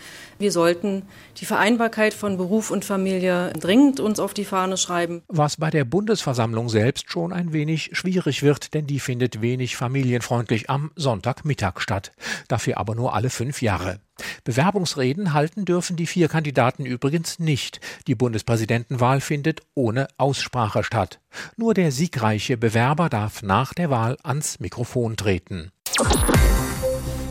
Wir 0.41 0.51
sollten 0.51 1.03
die 1.37 1.45
Vereinbarkeit 1.45 2.15
von 2.15 2.35
Beruf 2.35 2.71
und 2.71 2.83
Familie 2.83 3.53
dringend 3.59 3.99
uns 3.99 4.19
auf 4.19 4.33
die 4.33 4.43
Fahne 4.43 4.75
schreiben. 4.75 5.21
Was 5.27 5.57
bei 5.57 5.69
der 5.69 5.85
Bundesversammlung 5.85 6.67
selbst 6.67 7.11
schon 7.11 7.31
ein 7.31 7.53
wenig 7.53 7.91
schwierig 7.93 8.41
wird, 8.41 8.73
denn 8.73 8.87
die 8.87 8.99
findet 8.99 9.43
wenig 9.43 9.77
familienfreundlich 9.77 10.67
am 10.67 10.89
Sonntagmittag 10.95 11.79
statt. 11.79 12.11
Dafür 12.47 12.79
aber 12.79 12.95
nur 12.95 13.13
alle 13.13 13.29
fünf 13.29 13.61
Jahre. 13.61 13.99
Bewerbungsreden 14.43 15.33
halten 15.33 15.63
dürfen 15.63 15.95
die 15.95 16.07
vier 16.07 16.27
Kandidaten 16.27 16.87
übrigens 16.87 17.37
nicht. 17.37 17.79
Die 18.07 18.15
Bundespräsidentenwahl 18.15 19.21
findet 19.21 19.61
ohne 19.75 20.07
Aussprache 20.17 20.83
statt. 20.83 21.19
Nur 21.55 21.75
der 21.75 21.91
siegreiche 21.91 22.57
Bewerber 22.57 23.09
darf 23.09 23.43
nach 23.43 23.75
der 23.75 23.91
Wahl 23.91 24.17
ans 24.23 24.59
Mikrofon 24.59 25.17
treten. 25.17 25.71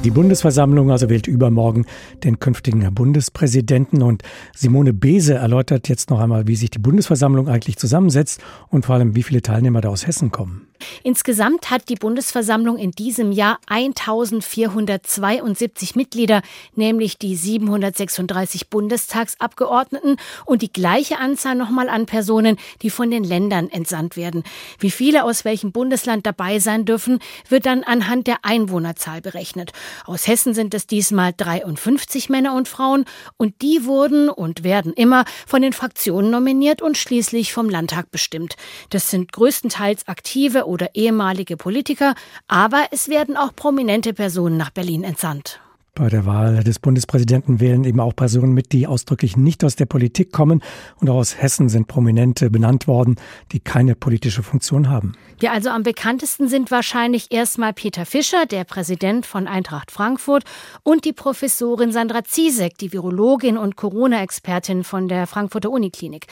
Die 0.03 0.11
Bundesversammlung 0.11 0.91
also 0.91 1.11
wählt 1.11 1.27
übermorgen 1.27 1.85
den 2.25 2.39
künftigen 2.39 2.95
Bundespräsidenten 2.95 4.01
und 4.01 4.23
Simone 4.57 4.95
Bese 4.95 5.35
erläutert 5.35 5.91
jetzt 5.91 6.09
noch 6.09 6.21
einmal, 6.21 6.47
wie 6.47 6.57
sich 6.57 6.71
die 6.71 6.79
Bundesversammlung 6.79 7.49
eigentlich 7.49 7.77
zusammensetzt 7.77 8.41
und 8.71 8.87
vor 8.87 8.95
allem, 8.95 9.15
wie 9.15 9.23
viele 9.23 9.43
Teilnehmer 9.43 9.83
da 9.83 9.91
aus 9.91 10.07
Hessen 10.07 10.31
kommen. 10.31 10.70
Insgesamt 11.03 11.71
hat 11.71 11.89
die 11.89 11.95
Bundesversammlung 11.95 12.79
in 12.79 12.93
diesem 12.93 13.33
Jahr 13.33 13.59
1472 13.67 15.97
Mitglieder, 15.97 16.43
nämlich 16.75 17.19
die 17.19 17.37
736 17.37 18.69
Bundestagsabgeordneten 18.69 20.17
und 20.47 20.63
die 20.63 20.73
gleiche 20.73 21.19
Anzahl 21.19 21.55
nochmal 21.55 21.89
an 21.89 22.07
Personen, 22.07 22.57
die 22.83 22.91
von 22.91 23.11
den 23.11 23.25
Ländern 23.25 23.69
entsandt 23.69 24.17
werden. 24.17 24.45
Wie 24.79 24.91
viele 24.91 25.25
aus 25.25 25.45
welchem 25.45 25.73
Bundesland 25.73 26.27
dabei 26.27 26.59
sein 26.59 26.85
dürfen, 26.85 27.19
wird 27.49 27.67
dann 27.67 27.85
anhand 27.85 28.27
der 28.27 28.45
Einwohnerzahl 28.45 29.21
berechnet. 29.21 29.73
Aus 30.07 30.27
Hessen 30.27 30.55
sind 30.55 30.75
es 30.75 30.87
diesmal 30.87 31.33
53 31.37 32.29
Männer 32.29 32.55
und 32.55 32.69
Frauen 32.69 33.05
und 33.37 33.63
die 33.63 33.85
wurden 33.85 34.29
und 34.29 34.65
werden 34.65 34.93
immer 34.93 35.25
von 35.47 35.63
den 35.63 35.73
Fraktionen 35.73 36.31
nominiert 36.31 36.83
und 36.83 36.97
schließlich 36.97 37.53
vom 37.53 37.69
Landtag 37.69 38.11
bestimmt. 38.11 38.57
Das 38.91 39.11
sind 39.11 39.33
größtenteils 39.33 40.09
aktive 40.09 40.67
oder 40.71 40.95
ehemalige 40.95 41.57
Politiker, 41.57 42.15
aber 42.49 42.85
es 42.93 43.09
werden 43.09 43.37
auch 43.37 43.55
prominente 43.55 44.15
Personen 44.15 44.57
nach 44.57 44.71
Berlin 44.71 45.03
entsandt. 45.03 45.61
Bei 45.97 46.09
der 46.09 46.25
Wahl 46.25 46.63
des 46.63 46.79
Bundespräsidenten 46.79 47.59
wählen 47.59 47.83
eben 47.85 47.99
auch 47.99 48.15
Personen 48.15 48.55
mit, 48.55 48.71
die 48.73 48.87
ausdrücklich 48.87 49.37
nicht 49.37 49.65
aus 49.65 49.75
der 49.75 49.87
Politik 49.87 50.33
kommen. 50.33 50.63
Und 51.01 51.11
auch 51.11 51.17
aus 51.17 51.43
Hessen 51.43 51.69
sind 51.69 51.89
Prominente 51.89 52.49
benannt 52.49 52.87
worden, 52.87 53.17
die 53.51 53.59
keine 53.59 53.97
politische 53.97 54.45
Funktion 54.45 54.89
haben. 54.89 55.13
Ja, 55.43 55.53
also 55.53 55.69
am 55.69 55.83
bekanntesten 55.83 56.49
sind 56.49 56.71
wahrscheinlich 56.71 57.33
erstmal 57.33 57.73
Peter 57.73 58.07
Fischer, 58.07 58.47
der 58.47 58.65
Präsident 58.65 59.27
von 59.27 59.49
Eintracht 59.49 59.91
Frankfurt, 59.91 60.45
und 60.85 61.05
die 61.05 61.13
Professorin 61.13 61.91
Sandra 61.91 62.23
Ziesek, 62.23 62.79
die 62.79 62.93
Virologin 62.93 63.59
und 63.59 63.75
Corona-Expertin 63.75 64.85
von 64.85 65.09
der 65.09 65.27
Frankfurter 65.27 65.71
Uniklinik. 65.71 66.27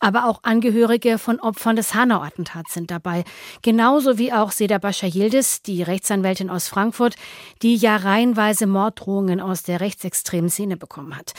Aber 0.00 0.26
auch 0.26 0.40
Angehörige 0.42 1.18
von 1.18 1.38
Opfern 1.40 1.76
des 1.76 1.94
Hanau-Attentats 1.94 2.74
sind 2.74 2.90
dabei. 2.90 3.24
Genauso 3.60 4.16
wie 4.16 4.32
auch 4.32 4.50
Seda 4.50 4.78
Bascha 4.78 5.06
Yildiz, 5.06 5.60
die 5.62 5.82
Rechtsanwältin 5.82 6.48
aus 6.48 6.68
Frankfurt, 6.68 7.16
die 7.62 7.76
ja 7.76 7.96
reihenweise 7.96 8.66
Morddrohungen 8.66 9.40
aus 9.40 9.62
der 9.62 9.80
rechtsextremen 9.80 10.48
Szene 10.48 10.78
bekommen 10.78 11.16
hat. 11.16 11.34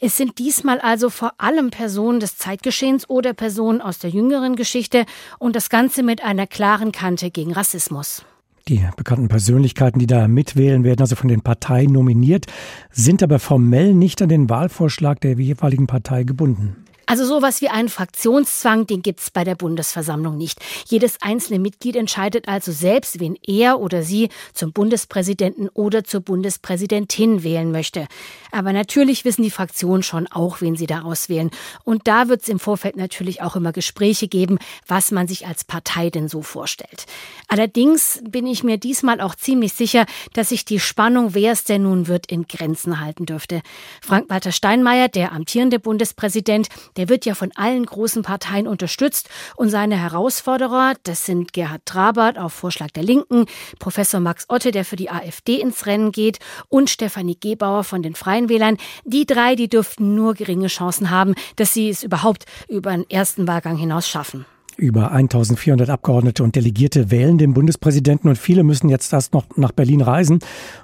Es 0.00 0.16
sind 0.16 0.38
diesmal 0.38 0.80
also 0.80 1.10
vor 1.10 1.32
allem 1.38 1.70
Personen 1.70 2.20
des 2.20 2.36
Zeitgeschehens 2.36 3.08
oder 3.08 3.32
Personen 3.32 3.80
aus 3.80 3.98
der 3.98 4.10
jüngeren 4.10 4.54
Geschichte 4.54 5.06
und 5.38 5.56
das 5.56 5.68
Ganze 5.68 6.02
mit 6.02 6.22
einer 6.22 6.46
klaren 6.46 6.92
Kante 6.92 7.30
gegen 7.30 7.52
Rassismus. 7.52 8.24
Die 8.68 8.86
bekannten 8.96 9.28
Persönlichkeiten, 9.28 9.98
die 9.98 10.06
da 10.06 10.26
mitwählen, 10.28 10.84
werden 10.84 11.00
also 11.00 11.16
von 11.16 11.28
den 11.28 11.42
Parteien 11.42 11.92
nominiert, 11.92 12.46
sind 12.90 13.22
aber 13.22 13.38
formell 13.38 13.92
nicht 13.92 14.22
an 14.22 14.28
den 14.28 14.48
Wahlvorschlag 14.48 15.20
der 15.20 15.34
jeweiligen 15.34 15.86
Partei 15.86 16.22
gebunden. 16.22 16.83
Also 17.06 17.24
sowas 17.24 17.60
wie 17.60 17.68
einen 17.68 17.88
Fraktionszwang, 17.88 18.86
den 18.86 19.02
gibt's 19.02 19.30
bei 19.30 19.44
der 19.44 19.54
Bundesversammlung 19.54 20.36
nicht. 20.36 20.60
Jedes 20.86 21.20
einzelne 21.20 21.58
Mitglied 21.58 21.96
entscheidet 21.96 22.48
also 22.48 22.72
selbst, 22.72 23.20
wen 23.20 23.36
er 23.42 23.80
oder 23.80 24.02
sie 24.02 24.30
zum 24.52 24.72
Bundespräsidenten 24.72 25.68
oder 25.68 26.04
zur 26.04 26.20
Bundespräsidentin 26.20 27.42
wählen 27.42 27.70
möchte. 27.72 28.06
Aber 28.52 28.72
natürlich 28.72 29.24
wissen 29.24 29.42
die 29.42 29.50
Fraktionen 29.50 30.02
schon 30.02 30.26
auch, 30.28 30.60
wen 30.60 30.76
sie 30.76 30.86
da 30.86 31.02
auswählen. 31.02 31.50
Und 31.84 32.06
da 32.06 32.28
wird's 32.28 32.48
im 32.48 32.58
Vorfeld 32.58 32.96
natürlich 32.96 33.42
auch 33.42 33.56
immer 33.56 33.72
Gespräche 33.72 34.28
geben, 34.28 34.58
was 34.86 35.10
man 35.10 35.28
sich 35.28 35.46
als 35.46 35.64
Partei 35.64 36.10
denn 36.10 36.28
so 36.28 36.42
vorstellt. 36.42 37.06
Allerdings 37.48 38.22
bin 38.28 38.46
ich 38.46 38.64
mir 38.64 38.78
diesmal 38.78 39.20
auch 39.20 39.34
ziemlich 39.34 39.72
sicher, 39.74 40.06
dass 40.32 40.48
sich 40.50 40.64
die 40.64 40.80
Spannung, 40.80 41.34
wer 41.34 41.52
es 41.52 41.64
denn 41.64 41.82
nun 41.82 42.08
wird, 42.08 42.30
in 42.30 42.46
Grenzen 42.46 43.00
halten 43.00 43.26
dürfte. 43.26 43.62
Frank-Walter 44.00 44.52
Steinmeier, 44.52 45.08
der 45.08 45.32
amtierende 45.32 45.78
Bundespräsident, 45.78 46.68
der 46.96 47.08
wird 47.08 47.26
ja 47.26 47.34
von 47.34 47.50
allen 47.54 47.84
großen 47.86 48.22
Parteien 48.22 48.66
unterstützt 48.66 49.28
und 49.56 49.70
seine 49.70 49.96
Herausforderer, 49.96 50.94
das 51.02 51.24
sind 51.26 51.52
Gerhard 51.52 51.86
Trabert 51.86 52.38
auf 52.38 52.52
Vorschlag 52.52 52.90
der 52.90 53.02
Linken, 53.02 53.46
Professor 53.78 54.20
Max 54.20 54.46
Otte, 54.48 54.70
der 54.70 54.84
für 54.84 54.96
die 54.96 55.10
AfD 55.10 55.60
ins 55.60 55.86
Rennen 55.86 56.12
geht 56.12 56.38
und 56.68 56.90
Stefanie 56.90 57.38
Gebauer 57.38 57.84
von 57.84 58.02
den 58.02 58.14
Freien 58.14 58.48
Wählern. 58.48 58.76
Die 59.04 59.26
drei, 59.26 59.54
die 59.54 59.68
dürften 59.68 60.14
nur 60.14 60.34
geringe 60.34 60.68
Chancen 60.68 61.10
haben, 61.10 61.34
dass 61.56 61.74
sie 61.74 61.88
es 61.88 62.02
überhaupt 62.02 62.44
über 62.68 62.92
den 62.92 63.08
ersten 63.10 63.46
Wahlgang 63.46 63.76
hinaus 63.76 64.08
schaffen. 64.08 64.46
Über 64.76 65.12
1400 65.12 65.88
Abgeordnete 65.88 66.42
und 66.42 66.56
Delegierte 66.56 67.12
wählen 67.12 67.38
den 67.38 67.54
Bundespräsidenten 67.54 68.28
und 68.28 68.36
viele 68.36 68.64
müssen 68.64 68.88
jetzt 68.88 69.12
erst 69.12 69.32
noch 69.32 69.44
nach 69.56 69.70
Berlin 69.70 70.00
reisen 70.00 70.40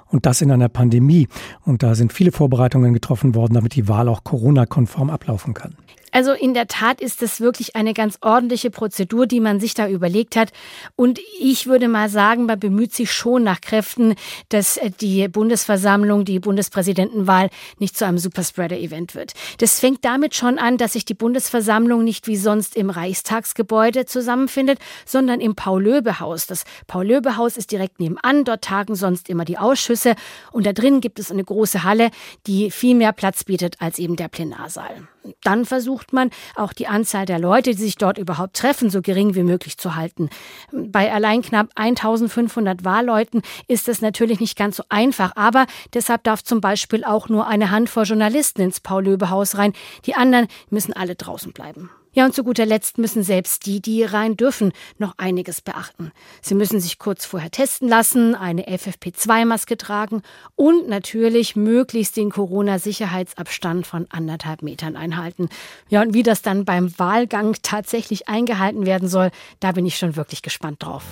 und 0.07 0.25
das 0.25 0.41
in 0.41 0.49
einer 0.49 0.69
Pandemie. 0.69 1.27
Und 1.65 1.83
da 1.83 1.93
sind 1.93 2.13
viele 2.13 2.31
Vorbereitungen 2.31 2.93
getroffen 2.93 3.35
worden, 3.35 3.53
damit 3.53 3.75
die 3.75 3.89
Wahl 3.89 4.07
auch 4.07 4.23
Corona-konform 4.23 5.09
ablaufen 5.09 5.53
kann. 5.53 5.75
Also 6.11 6.33
in 6.33 6.53
der 6.53 6.67
Tat 6.67 7.01
ist 7.01 7.21
es 7.21 7.39
wirklich 7.39 7.75
eine 7.75 7.93
ganz 7.93 8.17
ordentliche 8.21 8.69
Prozedur, 8.69 9.27
die 9.27 9.39
man 9.39 9.59
sich 9.59 9.73
da 9.73 9.87
überlegt 9.87 10.35
hat. 10.35 10.51
Und 10.95 11.19
ich 11.39 11.67
würde 11.67 11.87
mal 11.87 12.09
sagen, 12.09 12.45
man 12.45 12.59
bemüht 12.59 12.93
sich 12.93 13.11
schon 13.11 13.43
nach 13.43 13.61
Kräften, 13.61 14.15
dass 14.49 14.77
äh, 14.77 14.91
die 14.99 15.27
Bundesversammlung, 15.27 16.25
die 16.25 16.39
Bundespräsidentenwahl 16.39 17.49
nicht 17.79 17.97
zu 17.97 18.05
einem 18.05 18.17
Superspreader-Event 18.17 19.15
wird. 19.15 19.33
Das 19.59 19.79
fängt 19.79 20.03
damit 20.03 20.35
schon 20.35 20.59
an, 20.59 20.77
dass 20.77 20.93
sich 20.93 21.05
die 21.05 21.13
Bundesversammlung 21.13 22.03
nicht 22.03 22.27
wie 22.27 22.37
sonst 22.37 22.75
im 22.75 22.89
Reichstagsgebäude 22.89 24.05
zusammenfindet, 24.05 24.79
sondern 25.05 25.39
im 25.39 25.55
Paul-Löbe-Haus. 25.55 26.47
Das 26.47 26.65
Paul-Löbe-Haus 26.87 27.57
ist 27.57 27.71
direkt 27.71 27.99
nebenan. 27.99 28.43
Dort 28.43 28.63
tagen 28.63 28.95
sonst 28.95 29.29
immer 29.29 29.45
die 29.45 29.57
Ausschüsse. 29.57 30.15
Und 30.51 30.65
da 30.65 30.73
drin 30.73 31.01
gibt 31.01 31.19
es 31.19 31.31
eine 31.31 31.43
große 31.43 31.83
Halle, 31.83 32.11
die 32.47 32.71
viel 32.71 32.95
mehr 32.95 33.13
Platz 33.13 33.43
bietet 33.43 33.77
als 33.79 33.99
eben 33.99 34.15
der 34.15 34.27
Plenarsaal. 34.27 35.07
Dann 35.43 35.65
versucht 35.65 36.13
man 36.13 36.29
auch 36.55 36.73
die 36.73 36.87
Anzahl 36.87 37.25
der 37.25 37.39
Leute, 37.39 37.71
die 37.71 37.81
sich 37.81 37.95
dort 37.95 38.17
überhaupt 38.17 38.55
treffen, 38.55 38.89
so 38.89 39.01
gering 39.01 39.35
wie 39.35 39.43
möglich 39.43 39.77
zu 39.77 39.95
halten. 39.95 40.29
Bei 40.71 41.11
allein 41.11 41.41
knapp 41.41 41.69
1500 41.75 42.83
Wahlleuten 42.83 43.41
ist 43.67 43.87
das 43.87 44.01
natürlich 44.01 44.39
nicht 44.39 44.57
ganz 44.57 44.77
so 44.77 44.83
einfach, 44.89 45.35
aber 45.35 45.67
deshalb 45.93 46.23
darf 46.23 46.43
zum 46.43 46.61
Beispiel 46.61 47.03
auch 47.03 47.29
nur 47.29 47.47
eine 47.47 47.71
Handvoll 47.71 48.05
Journalisten 48.05 48.61
ins 48.61 48.79
Paul-Löbe-Haus 48.79 49.57
rein. 49.57 49.73
Die 50.05 50.15
anderen 50.15 50.47
müssen 50.69 50.93
alle 50.93 51.15
draußen 51.15 51.53
bleiben. 51.53 51.89
Ja, 52.13 52.25
und 52.25 52.35
zu 52.35 52.43
guter 52.43 52.65
Letzt 52.65 52.97
müssen 52.97 53.23
selbst 53.23 53.65
die, 53.65 53.81
die 53.81 54.03
rein 54.03 54.35
dürfen, 54.35 54.73
noch 54.97 55.13
einiges 55.17 55.61
beachten. 55.61 56.11
Sie 56.41 56.55
müssen 56.55 56.81
sich 56.81 56.99
kurz 56.99 57.25
vorher 57.25 57.51
testen 57.51 57.87
lassen, 57.87 58.35
eine 58.35 58.67
FFP2-Maske 58.67 59.77
tragen 59.77 60.21
und 60.55 60.89
natürlich 60.89 61.55
möglichst 61.55 62.17
den 62.17 62.29
Corona-Sicherheitsabstand 62.29 63.87
von 63.87 64.07
anderthalb 64.09 64.61
Metern 64.61 64.97
einhalten. 64.97 65.47
Ja, 65.87 66.01
und 66.01 66.13
wie 66.13 66.23
das 66.23 66.41
dann 66.41 66.65
beim 66.65 66.97
Wahlgang 66.99 67.55
tatsächlich 67.61 68.27
eingehalten 68.27 68.85
werden 68.85 69.07
soll, 69.07 69.31
da 69.61 69.71
bin 69.71 69.85
ich 69.85 69.97
schon 69.97 70.17
wirklich 70.17 70.41
gespannt 70.41 70.83
drauf. 70.83 71.03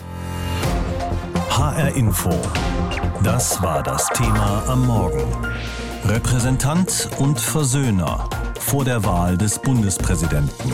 HR 1.49 1.95
Info. 1.95 2.29
Das 3.23 3.61
war 3.61 3.83
das 3.83 4.07
Thema 4.09 4.63
am 4.67 4.85
Morgen. 4.85 5.23
Repräsentant 6.05 7.09
und 7.19 7.39
Versöhner 7.39 8.29
vor 8.59 8.85
der 8.85 9.03
Wahl 9.03 9.37
des 9.37 9.59
Bundespräsidenten. 9.59 10.71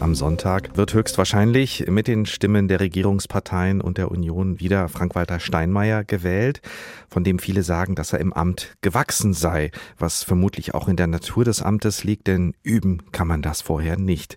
Am 0.00 0.14
Sonntag 0.14 0.76
wird 0.76 0.94
höchstwahrscheinlich 0.94 1.86
mit 1.88 2.08
den 2.08 2.26
Stimmen 2.26 2.66
der 2.66 2.80
Regierungsparteien 2.80 3.80
und 3.80 3.98
der 3.98 4.10
Union 4.10 4.58
wieder 4.58 4.88
Frank-Walter 4.88 5.38
Steinmeier 5.38 6.02
gewählt, 6.02 6.60
von 7.08 7.24
dem 7.24 7.38
viele 7.38 7.62
sagen, 7.62 7.94
dass 7.94 8.12
er 8.12 8.20
im 8.20 8.32
Amt 8.32 8.74
gewachsen 8.80 9.32
sei, 9.32 9.70
was 9.98 10.24
vermutlich 10.24 10.74
auch 10.74 10.88
in 10.88 10.96
der 10.96 11.06
Natur 11.06 11.44
des 11.44 11.62
Amtes 11.62 12.04
liegt, 12.04 12.26
denn 12.26 12.54
üben 12.62 13.02
kann 13.12 13.28
man 13.28 13.42
das 13.42 13.60
vorher 13.60 13.96
nicht. 13.96 14.36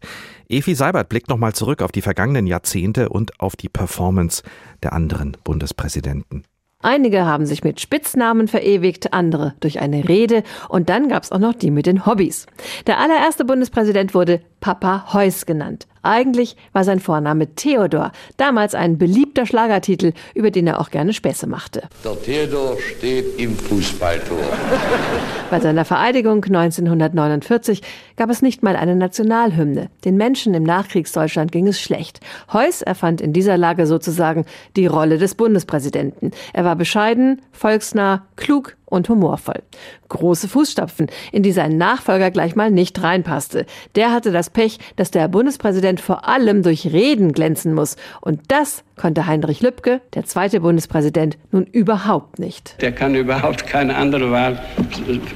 Efi 0.49 0.75
Seibert 0.75 1.09
blickt 1.09 1.29
nochmal 1.29 1.53
zurück 1.53 1.81
auf 1.81 1.91
die 1.91 2.01
vergangenen 2.01 2.45
Jahrzehnte 2.45 3.09
und 3.09 3.39
auf 3.39 3.55
die 3.55 3.69
Performance 3.69 4.43
der 4.83 4.93
anderen 4.93 5.37
Bundespräsidenten. 5.43 6.43
Einige 6.85 7.25
haben 7.25 7.47
sich 7.47 7.63
mit 7.63 7.81
Spitznamen 7.81 8.47
verewigt, 8.47 9.11
andere 9.11 9.55
durch 9.59 9.79
eine 9.79 10.07
Rede 10.07 10.43
und 10.69 10.87
dann 10.87 11.09
gab's 11.09 11.31
auch 11.31 11.39
noch 11.39 11.55
die 11.55 11.71
mit 11.71 11.87
den 11.87 12.05
Hobbys. 12.05 12.45
Der 12.85 12.99
allererste 12.99 13.43
Bundespräsident 13.43 14.13
wurde 14.13 14.41
Papa 14.65 15.13
Heuss 15.13 15.45
genannt. 15.45 15.85
Eigentlich 16.01 16.55
war 16.73 16.83
sein 16.83 16.99
Vorname 16.99 17.53
Theodor, 17.53 18.11
damals 18.37 18.73
ein 18.73 18.97
beliebter 18.97 19.45
Schlagertitel, 19.45 20.13
über 20.33 20.49
den 20.49 20.65
er 20.65 20.79
auch 20.79 20.89
gerne 20.89 21.13
Späße 21.13 21.45
machte. 21.45 21.83
Der 22.03 22.19
Theodor 22.19 22.75
steht 22.79 23.39
im 23.39 23.55
Fußballtor. 23.55 24.39
Bei 25.51 25.59
seiner 25.59 25.85
Vereidigung 25.85 26.43
1949 26.43 27.83
gab 28.15 28.31
es 28.31 28.41
nicht 28.41 28.63
mal 28.63 28.75
eine 28.75 28.95
Nationalhymne. 28.95 29.91
Den 30.03 30.17
Menschen 30.17 30.55
im 30.55 30.63
Nachkriegsdeutschland 30.63 31.51
ging 31.51 31.67
es 31.67 31.79
schlecht. 31.79 32.19
Heuss 32.51 32.81
erfand 32.81 33.21
in 33.21 33.33
dieser 33.33 33.57
Lage 33.57 33.85
sozusagen 33.85 34.45
die 34.75 34.87
Rolle 34.87 35.19
des 35.19 35.35
Bundespräsidenten. 35.35 36.31
Er 36.53 36.65
war 36.65 36.75
bescheiden, 36.75 37.43
volksnah, 37.51 38.25
klug 38.35 38.77
und 38.95 39.09
humorvoll. 39.09 39.61
Große 40.09 40.47
Fußstapfen, 40.47 41.07
in 41.31 41.43
die 41.43 41.51
sein 41.51 41.77
Nachfolger 41.77 42.31
gleich 42.31 42.55
mal 42.55 42.71
nicht 42.71 43.01
reinpasste. 43.01 43.65
Der 43.95 44.11
hatte 44.11 44.31
das 44.31 44.49
Pech, 44.49 44.79
dass 44.95 45.11
der 45.11 45.27
Bundespräsident 45.27 45.99
vor 45.99 46.27
allem 46.27 46.63
durch 46.63 46.87
Reden 46.87 47.33
glänzen 47.33 47.73
muss. 47.73 47.97
Und 48.21 48.41
das 48.47 48.83
konnte 48.95 49.27
Heinrich 49.27 49.61
Lübke, 49.61 50.01
der 50.13 50.25
zweite 50.25 50.61
Bundespräsident, 50.61 51.37
nun 51.51 51.65
überhaupt 51.65 52.39
nicht. 52.39 52.81
Der 52.81 52.91
kann 52.91 53.13
überhaupt 53.15 53.67
keine 53.67 53.95
andere 53.95 54.31
Wahl, 54.31 54.59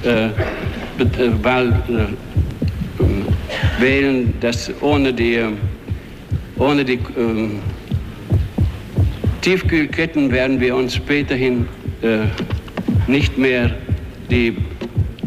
äh, 0.04 0.26
äh, 0.26 0.30
Wahl 1.42 1.68
äh, 1.88 3.82
wählen, 3.82 4.34
das 4.40 4.70
ohne 4.80 5.12
die, 5.12 5.44
ohne 6.58 6.84
die 6.84 6.94
äh, 6.94 7.50
Tiefkühlketten 9.42 10.30
werden 10.30 10.60
wir 10.60 10.76
uns 10.76 10.94
späterhin 10.94 11.66
äh, 12.02 12.26
nicht 13.06 13.38
mehr 13.38 13.70
die 14.30 14.56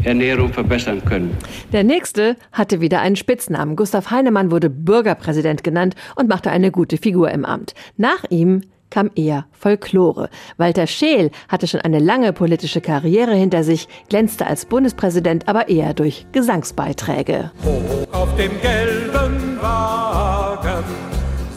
Ernährung 0.04 0.52
verbessern 0.52 1.02
können. 1.04 1.36
Der 1.72 1.84
nächste 1.84 2.36
hatte 2.52 2.80
wieder 2.80 3.00
einen 3.00 3.16
Spitznamen. 3.16 3.76
Gustav 3.76 4.10
Heinemann 4.10 4.50
wurde 4.50 4.70
Bürgerpräsident 4.70 5.64
genannt 5.64 5.94
und 6.16 6.28
machte 6.28 6.50
eine 6.50 6.70
gute 6.70 6.96
Figur 6.96 7.30
im 7.30 7.44
Amt. 7.44 7.74
Nach 7.96 8.24
ihm 8.30 8.62
kam 8.90 9.10
eher 9.16 9.46
Folklore. 9.52 10.28
Walter 10.56 10.86
Scheel 10.86 11.30
hatte 11.48 11.66
schon 11.66 11.80
eine 11.80 11.98
lange 11.98 12.32
politische 12.32 12.80
Karriere 12.80 13.34
hinter 13.34 13.64
sich, 13.64 13.88
glänzte 14.08 14.46
als 14.46 14.66
Bundespräsident 14.66 15.48
aber 15.48 15.68
eher 15.68 15.94
durch 15.94 16.26
Gesangsbeiträge. 16.32 17.50
Hoch 17.64 18.06
auf 18.12 18.36
dem 18.36 18.52
gelben 18.60 19.58
Wagen 19.60 20.84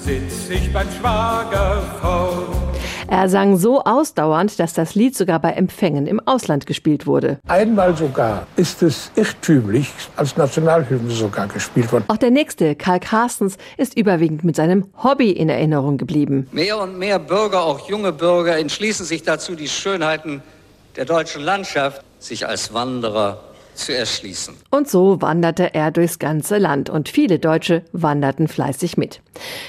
sitz 0.01 0.49
ich 0.49 0.73
beim 0.73 0.87
Schwager 0.89 1.83
vor 2.01 2.66
er 3.07 3.29
sang 3.29 3.57
so 3.57 3.83
ausdauernd, 3.83 4.59
dass 4.59 4.73
das 4.73 4.95
Lied 4.95 5.15
sogar 5.15 5.39
bei 5.39 5.51
Empfängen 5.51 6.07
im 6.07 6.19
Ausland 6.25 6.65
gespielt 6.65 7.07
wurde. 7.07 7.39
Einmal 7.47 7.95
sogar 7.95 8.47
ist 8.55 8.83
es 8.83 9.11
irrtümlich 9.15 9.89
als 10.15 10.35
Nationalhymne 10.37 11.11
sogar 11.11 11.47
gespielt 11.47 11.91
worden. 11.91 12.05
Auch 12.07 12.17
der 12.17 12.31
nächste, 12.31 12.75
Karl 12.75 12.99
Carstens, 12.99 13.57
ist 13.77 13.97
überwiegend 13.97 14.43
mit 14.43 14.55
seinem 14.55 14.85
Hobby 15.03 15.31
in 15.31 15.49
Erinnerung 15.49 15.97
geblieben. 15.97 16.47
Mehr 16.51 16.79
und 16.79 16.97
mehr 16.97 17.19
Bürger, 17.19 17.63
auch 17.63 17.89
junge 17.89 18.11
Bürger, 18.11 18.57
entschließen 18.57 19.05
sich 19.05 19.23
dazu, 19.23 19.55
die 19.55 19.67
Schönheiten 19.67 20.41
der 20.95 21.05
deutschen 21.05 21.43
Landschaft 21.43 22.03
sich 22.19 22.47
als 22.47 22.73
Wanderer 22.73 23.39
zu 23.77 23.95
erschließen. 23.95 24.55
Und 24.69 24.89
so 24.89 25.21
wanderte 25.21 25.73
er 25.73 25.91
durchs 25.91 26.19
ganze 26.19 26.57
Land 26.57 26.89
und 26.89 27.09
viele 27.09 27.39
Deutsche 27.39 27.83
wanderten 27.91 28.47
fleißig 28.47 28.97
mit. 28.97 29.21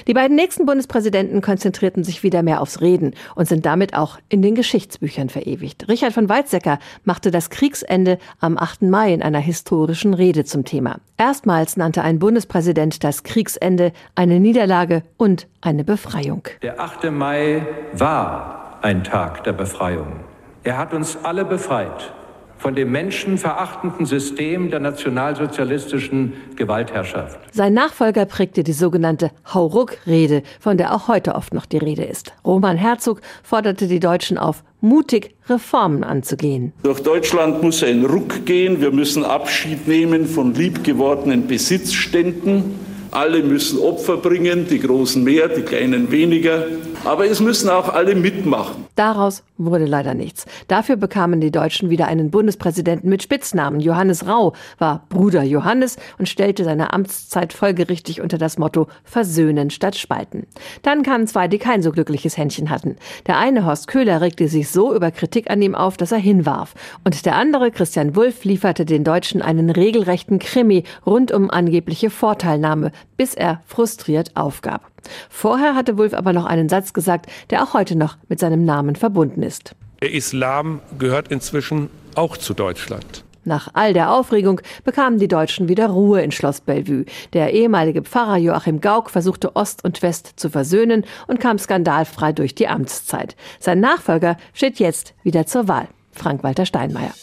Die 0.07 0.13
beiden 0.13 0.35
nächsten 0.35 0.65
Bundespräsidenten 0.65 1.41
konzentrierten 1.41 2.03
sich 2.03 2.23
wieder 2.23 2.43
mehr 2.43 2.61
aufs 2.61 2.81
Reden 2.81 3.13
und 3.35 3.47
sind 3.47 3.65
damit 3.65 3.93
auch 3.93 4.17
in 4.29 4.41
den 4.41 4.55
Geschichtsbüchern 4.55 5.29
verewigt. 5.29 5.87
Richard 5.87 6.13
von 6.13 6.27
Weizsäcker 6.27 6.79
machte 7.03 7.31
das 7.31 7.49
Kriegsende 7.49 8.17
am 8.39 8.57
8. 8.57 8.83
Mai 8.83 9.13
in 9.13 9.21
einer 9.21 9.39
historischen 9.39 10.13
Rede 10.13 10.43
zum 10.43 10.65
Thema. 10.65 10.99
Erstmals 11.17 11.77
nannte 11.77 12.01
ein 12.01 12.19
Bundespräsident 12.19 13.03
das 13.03 13.23
Kriegsende 13.23 13.93
eine 14.15 14.39
Niederlage 14.39 15.03
und 15.17 15.47
eine 15.61 15.83
Befreiung. 15.83 16.43
Der 16.61 16.79
8. 16.79 17.11
Mai 17.11 17.65
war 17.93 18.79
ein 18.81 19.03
Tag 19.03 19.43
der 19.43 19.53
Befreiung. 19.53 20.21
Er 20.63 20.77
hat 20.77 20.93
uns 20.93 21.17
alle 21.23 21.45
befreit 21.45 22.13
von 22.59 22.75
dem 22.75 22.91
menschenverachtenden 22.91 24.05
System 24.05 24.69
der 24.69 24.79
nationalsozialistischen 24.79 26.33
Gewaltherrschaft. 26.55 27.39
Sein 27.51 27.73
Nachfolger 27.73 28.25
prägte 28.25 28.63
die 28.63 28.73
sogenannte 28.73 29.31
Hauruck-Rede, 29.51 30.43
von 30.59 30.77
der 30.77 30.93
auch 30.93 31.07
heute 31.07 31.35
oft 31.35 31.53
noch 31.53 31.65
die 31.65 31.77
Rede 31.77 32.03
ist. 32.03 32.33
Roman 32.45 32.77
Herzog 32.77 33.21
forderte 33.43 33.87
die 33.87 33.99
Deutschen 33.99 34.37
auf, 34.37 34.63
mutig 34.81 35.35
Reformen 35.47 36.03
anzugehen. 36.03 36.73
Durch 36.83 37.01
Deutschland 37.01 37.63
muss 37.63 37.83
ein 37.83 38.05
Ruck 38.05 38.45
gehen. 38.45 38.81
Wir 38.81 38.91
müssen 38.91 39.25
Abschied 39.25 39.87
nehmen 39.87 40.25
von 40.25 40.53
liebgewordenen 40.53 41.47
Besitzständen. 41.47 42.75
Alle 43.11 43.41
müssen 43.41 43.79
Opfer 43.79 44.17
bringen, 44.17 44.67
die 44.69 44.79
Großen 44.79 45.23
mehr, 45.23 45.47
die 45.47 45.63
Kleinen 45.63 46.11
weniger. 46.11 46.65
Aber 47.05 47.25
es 47.25 47.39
müssen 47.39 47.69
auch 47.69 47.89
alle 47.89 48.13
mitmachen. 48.13 48.85
Daraus 48.95 49.43
wurde 49.57 49.85
leider 49.85 50.13
nichts. 50.13 50.45
Dafür 50.67 50.97
bekamen 50.97 51.39
die 51.39 51.51
Deutschen 51.51 51.89
wieder 51.89 52.07
einen 52.07 52.29
Bundespräsidenten 52.29 53.09
mit 53.09 53.23
Spitznamen. 53.23 53.79
Johannes 53.79 54.27
Rau 54.27 54.53
war 54.77 55.05
Bruder 55.09 55.43
Johannes 55.43 55.95
und 56.17 56.27
stellte 56.27 56.65
seine 56.65 56.93
Amtszeit 56.93 57.53
folgerichtig 57.53 58.19
unter 58.19 58.37
das 58.37 58.57
Motto 58.57 58.87
Versöhnen 59.05 59.69
statt 59.69 59.95
Spalten. 59.95 60.47
Dann 60.81 61.03
kamen 61.03 61.27
zwei, 61.27 61.47
die 61.47 61.57
kein 61.57 61.81
so 61.81 61.91
glückliches 61.91 62.37
Händchen 62.37 62.69
hatten. 62.69 62.97
Der 63.25 63.37
eine, 63.37 63.65
Horst 63.65 63.87
Köhler, 63.87 64.19
regte 64.21 64.49
sich 64.49 64.69
so 64.69 64.93
über 64.93 65.11
Kritik 65.11 65.49
an 65.49 65.61
ihm 65.61 65.75
auf, 65.75 65.95
dass 65.95 66.11
er 66.11 66.17
hinwarf. 66.17 66.73
Und 67.05 67.25
der 67.25 67.35
andere, 67.35 67.71
Christian 67.71 68.15
Wulff, 68.15 68.43
lieferte 68.43 68.85
den 68.85 69.05
Deutschen 69.05 69.41
einen 69.41 69.69
regelrechten 69.69 70.39
Krimi 70.39 70.83
rund 71.05 71.31
um 71.31 71.49
angebliche 71.49 72.09
Vorteilnahme, 72.09 72.91
bis 73.17 73.35
er 73.35 73.61
frustriert 73.65 74.35
aufgab. 74.35 74.89
Vorher 75.29 75.75
hatte 75.75 75.97
Wulff 75.97 76.13
aber 76.13 76.33
noch 76.33 76.45
einen 76.45 76.69
Satz 76.69 76.93
gesagt, 76.93 77.27
der 77.49 77.63
auch 77.63 77.73
heute 77.73 77.95
noch 77.95 78.17
mit 78.27 78.39
seinem 78.39 78.65
Namen 78.65 78.95
verbunden 78.95 79.43
ist. 79.43 79.75
Der 80.01 80.13
Islam 80.13 80.79
gehört 80.97 81.29
inzwischen 81.29 81.89
auch 82.15 82.37
zu 82.37 82.53
Deutschland. 82.53 83.23
Nach 83.45 83.69
all 83.73 83.93
der 83.93 84.11
Aufregung 84.11 84.61
bekamen 84.83 85.17
die 85.17 85.27
Deutschen 85.27 85.69
wieder 85.69 85.87
Ruhe 85.87 86.21
in 86.21 86.31
Schloss 86.31 86.61
Bellevue. 86.61 87.05
Der 87.33 87.53
ehemalige 87.53 88.03
Pfarrer 88.03 88.37
Joachim 88.37 88.81
Gauck 88.81 89.09
versuchte 89.09 89.55
Ost 89.55 89.83
und 89.83 90.01
West 90.01 90.33
zu 90.35 90.49
versöhnen 90.49 91.05
und 91.27 91.39
kam 91.39 91.57
skandalfrei 91.57 92.31
durch 92.33 92.53
die 92.53 92.67
Amtszeit. 92.67 93.35
Sein 93.59 93.79
Nachfolger 93.79 94.37
steht 94.53 94.79
jetzt 94.79 95.13
wieder 95.23 95.45
zur 95.45 95.67
Wahl. 95.67 95.87
Frank-Walter 96.11 96.65
Steinmeier. 96.65 97.13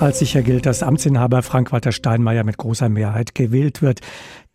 Als 0.00 0.18
sicher 0.18 0.40
gilt, 0.40 0.64
dass 0.64 0.82
Amtsinhaber 0.82 1.42
Frank-Walter 1.42 1.92
Steinmeier 1.92 2.42
mit 2.42 2.56
großer 2.56 2.88
Mehrheit 2.88 3.34
gewählt 3.34 3.82
wird. 3.82 4.00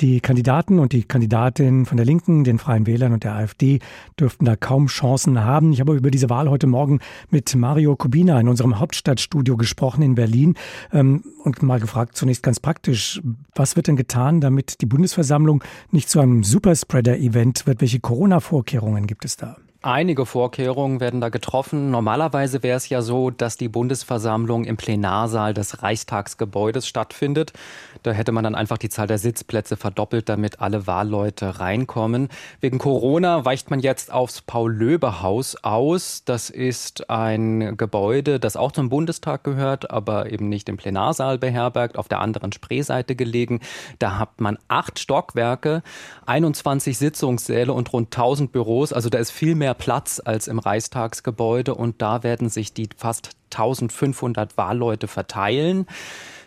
Die 0.02 0.20
Kandidaten 0.20 0.80
und 0.80 0.92
die 0.92 1.04
Kandidatinnen 1.04 1.86
von 1.86 1.98
der 1.98 2.06
Linken, 2.06 2.44
den 2.44 2.58
Freien 2.58 2.88
Wählern 2.88 3.14
und 3.14 3.24
der 3.24 3.36
AfD 3.36 3.78
dürften 4.20 4.46
da 4.46 4.56
kaum 4.56 4.88
Chancen 4.88 5.44
haben. 5.44 5.72
Ich 5.72 5.82
habe 5.82 5.96
über 5.96 6.10
diese 6.10 6.32
Wahl 6.32 6.50
heute 6.50 6.66
Morgen 6.66 7.00
mit 7.30 7.54
Mario 7.54 7.96
Kubina 7.96 8.40
in 8.40 8.48
unserem 8.48 8.80
Hauptstadtstudio 8.80 9.56
gesprochen 9.56 10.02
in 10.02 10.16
Berlin 10.16 10.56
ähm, 10.92 11.24
und 11.44 11.62
mal 11.62 11.80
gefragt, 11.80 12.18
zunächst 12.18 12.42
ganz 12.42 12.60
praktisch, 12.60 13.22
was 13.54 13.76
wird 13.76 13.86
denn 13.86 13.98
getan, 13.98 14.42
damit 14.42 14.82
die 14.82 14.88
Bundesversammlung 14.88 15.64
nicht 15.92 16.10
zu 16.10 16.20
einem 16.20 16.44
Superspreader-Event 16.44 17.68
wird? 17.68 17.82
Welche 17.82 18.00
Corona-Vorkehrungen 18.00 19.06
gibt 19.06 19.26
es 19.26 19.38
da? 19.38 19.58
Einige 19.86 20.26
Vorkehrungen 20.26 21.00
werden 21.00 21.22
da 21.22 21.30
getroffen. 21.30 21.92
Normalerweise 21.92 22.64
wäre 22.64 22.76
es 22.76 22.90
ja 22.90 23.04
so, 23.04 23.30
dass 23.30 23.56
die 23.56 23.70
Bundesversammlung 23.70 24.64
im 24.66 24.78
Plenarsaal 24.78 25.54
des 25.54 25.84
Reichstagsgebäudes 25.84 26.88
stattfindet. 26.88 27.54
Da 28.02 28.10
hätte 28.10 28.32
man 28.32 28.44
dann 28.44 28.56
einfach 28.56 28.80
die 28.80 28.90
Zahl 28.90 29.06
der 29.06 29.20
Sitzplätze 29.20 29.78
verdoppelt, 29.78 30.28
damit 30.28 30.60
alle 30.60 30.88
Wahlleute 30.88 31.60
reinkommen. 31.60 32.30
Wegen 32.62 32.80
Corona 32.80 33.46
weicht 33.46 33.70
man 33.70 33.80
jetzt 33.80 34.12
aufs 34.12 34.42
Paul-Löbe-Haus 34.42 35.58
aus. 35.64 36.24
Das 36.26 36.50
ist 36.50 37.12
ein 37.12 37.78
Gebäude, 37.78 38.40
das 38.40 38.58
auch 38.58 38.72
zum 38.72 38.90
Bundestag 38.90 39.44
gehört, 39.44 39.92
aber 39.92 40.32
eben 40.32 40.50
nicht 40.50 40.68
im 40.68 40.78
Plenarsaal 40.78 41.38
beherbergt, 41.38 42.00
auf 42.00 42.08
der 42.08 42.22
anderen 42.22 42.54
Spreeseite 42.54 43.16
gelegen. 43.16 43.60
Da 44.00 44.18
hat 44.18 44.42
man 44.42 44.58
acht 44.68 44.98
Stockwerke, 44.98 45.84
21 46.26 46.98
Sitzungssäle 46.98 47.72
und 47.72 47.94
rund 47.94 48.08
1000 48.08 48.52
Büros. 48.52 48.92
Also 48.92 49.10
da 49.12 49.20
ist 49.20 49.30
viel 49.30 49.54
mehr 49.54 49.75
Platz 49.78 50.22
als 50.24 50.48
im 50.48 50.60
Reichstagsgebäude 50.60 51.76
und 51.76 52.02
da 52.02 52.24
werden 52.24 52.50
sich 52.50 52.74
die 52.74 52.90
fast 52.98 53.32
1500 53.52 54.58
Wahlleute 54.58 55.08
verteilen. 55.08 55.88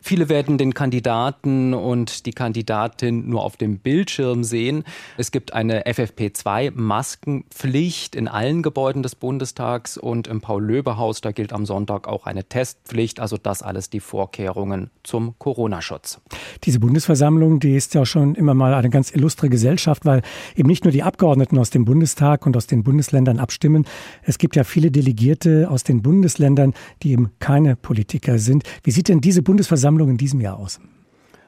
Viele 0.03 0.29
werden 0.29 0.59
den 0.59 0.75
Kandidaten 0.75 1.73
und 1.75 2.27
die 2.27 2.33
Kandidatin 2.33 3.29
nur 3.29 3.43
auf 3.43 3.57
dem 3.57 3.79
Bildschirm 3.79 4.43
sehen. 4.45 4.85
Es 5.17 5.31
gibt 5.31 5.53
eine 5.53 5.87
FFP2-Maskenpflicht 5.87 8.15
in 8.15 8.29
allen 8.29 8.63
Gebäuden 8.63 9.03
des 9.03 9.15
Bundestags 9.15 9.99
und 9.99 10.29
im 10.29 10.41
Paul-Löbe-Haus, 10.41 11.21
da 11.21 11.33
gilt 11.33 11.53
am 11.53 11.67
Sonntag 11.67 12.09
auch 12.09 12.25
eine 12.27 12.45
Testpflicht. 12.45 13.21
Also 13.21 13.37
das 13.37 13.63
alles 13.63 13.91
die 13.91 14.01
Vorkehrungen 14.01 14.91
zum 15.03 15.35
Corona-Schutz. 15.39 16.21
Diese 16.65 16.81
Bundesversammlung, 16.81 17.61
die 17.61 17.77
ist 17.77 17.95
ja 17.95 18.07
schon 18.07 18.35
immer 18.35 18.55
mal 18.55 18.75
eine 18.75 18.91
ganz 18.91 19.15
illustre 19.15 19.49
Gesellschaft, 19.49 20.05
weil 20.05 20.23
eben 20.57 20.69
nicht 20.69 20.85
nur 20.85 20.93
die 20.93 21.03
Abgeordneten 21.03 21.59
aus 21.59 21.71
dem 21.71 21.85
Bundestag 21.85 22.47
und 22.47 22.57
aus 22.57 22.67
den 22.67 22.85
Bundesländern 22.85 23.39
abstimmen. 23.39 23.87
Es 24.23 24.39
gibt 24.39 24.57
ja 24.57 24.65
viele 24.65 24.91
Delegierte 24.91 25.69
aus 25.71 25.85
den 25.85 26.03
Bundesländern, 26.03 26.75
die 27.03 27.13
eben 27.13 27.31
keine 27.39 27.77
Politiker 27.77 28.39
sind. 28.39 28.65
Wie 28.83 28.91
sieht 28.91 29.09
denn 29.09 29.21
diese 29.21 29.43
Bundesversammlung 29.43 29.88
Versammlung 29.89 30.11
in 30.11 30.19
diesem 30.19 30.43
Jahr 30.43 30.59
aus? 30.59 30.81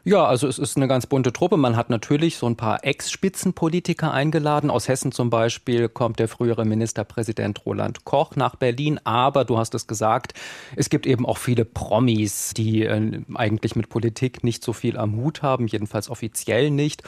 Ja, 0.03 0.25
also 0.25 0.49
es 0.49 0.59
ist 0.59 0.79
eine 0.79 0.89
ganz 0.89 1.05
bunte 1.05 1.31
Truppe. 1.31 1.59
Man 1.59 1.77
hat 1.77 1.91
natürlich 1.91 2.39
so 2.39 2.47
ein 2.47 2.57
paar 2.57 2.87
Ex-Spitzenpolitiker 2.87 4.15
eingeladen. 4.15 4.71
Aus 4.71 4.89
Hessen 4.89 5.13
zum 5.13 5.29
Beispiel 5.29 5.91
kommt 5.91 6.19
der 6.19 6.27
frühere 6.27 6.65
Ministerpräsident 6.65 7.67
Roland 7.67 8.07
Koch 8.07 8.37
nach 8.37 8.57
Berlin. 8.57 8.99
Aber 9.05 9.45
du 9.45 9.59
hast 9.59 9.75
es 9.75 9.87
gesagt, 9.87 10.33
es 10.75 10.89
gibt 10.89 11.07
eben 11.07 11.27
auch 11.27 11.37
viele 11.37 11.67
Promis, 11.67 12.55
die 12.57 12.85
äh, 12.85 13.21
eigentlich 13.35 13.77
mit 13.77 13.91
Politik 13.91 14.43
nicht 14.43 14.65
so 14.65 14.73
viel 14.73 14.97
am 14.97 15.17
Hut 15.17 15.43
haben, 15.43 15.67
jedenfalls 15.67 16.09
offiziell 16.09 16.71
nicht. 16.71 17.03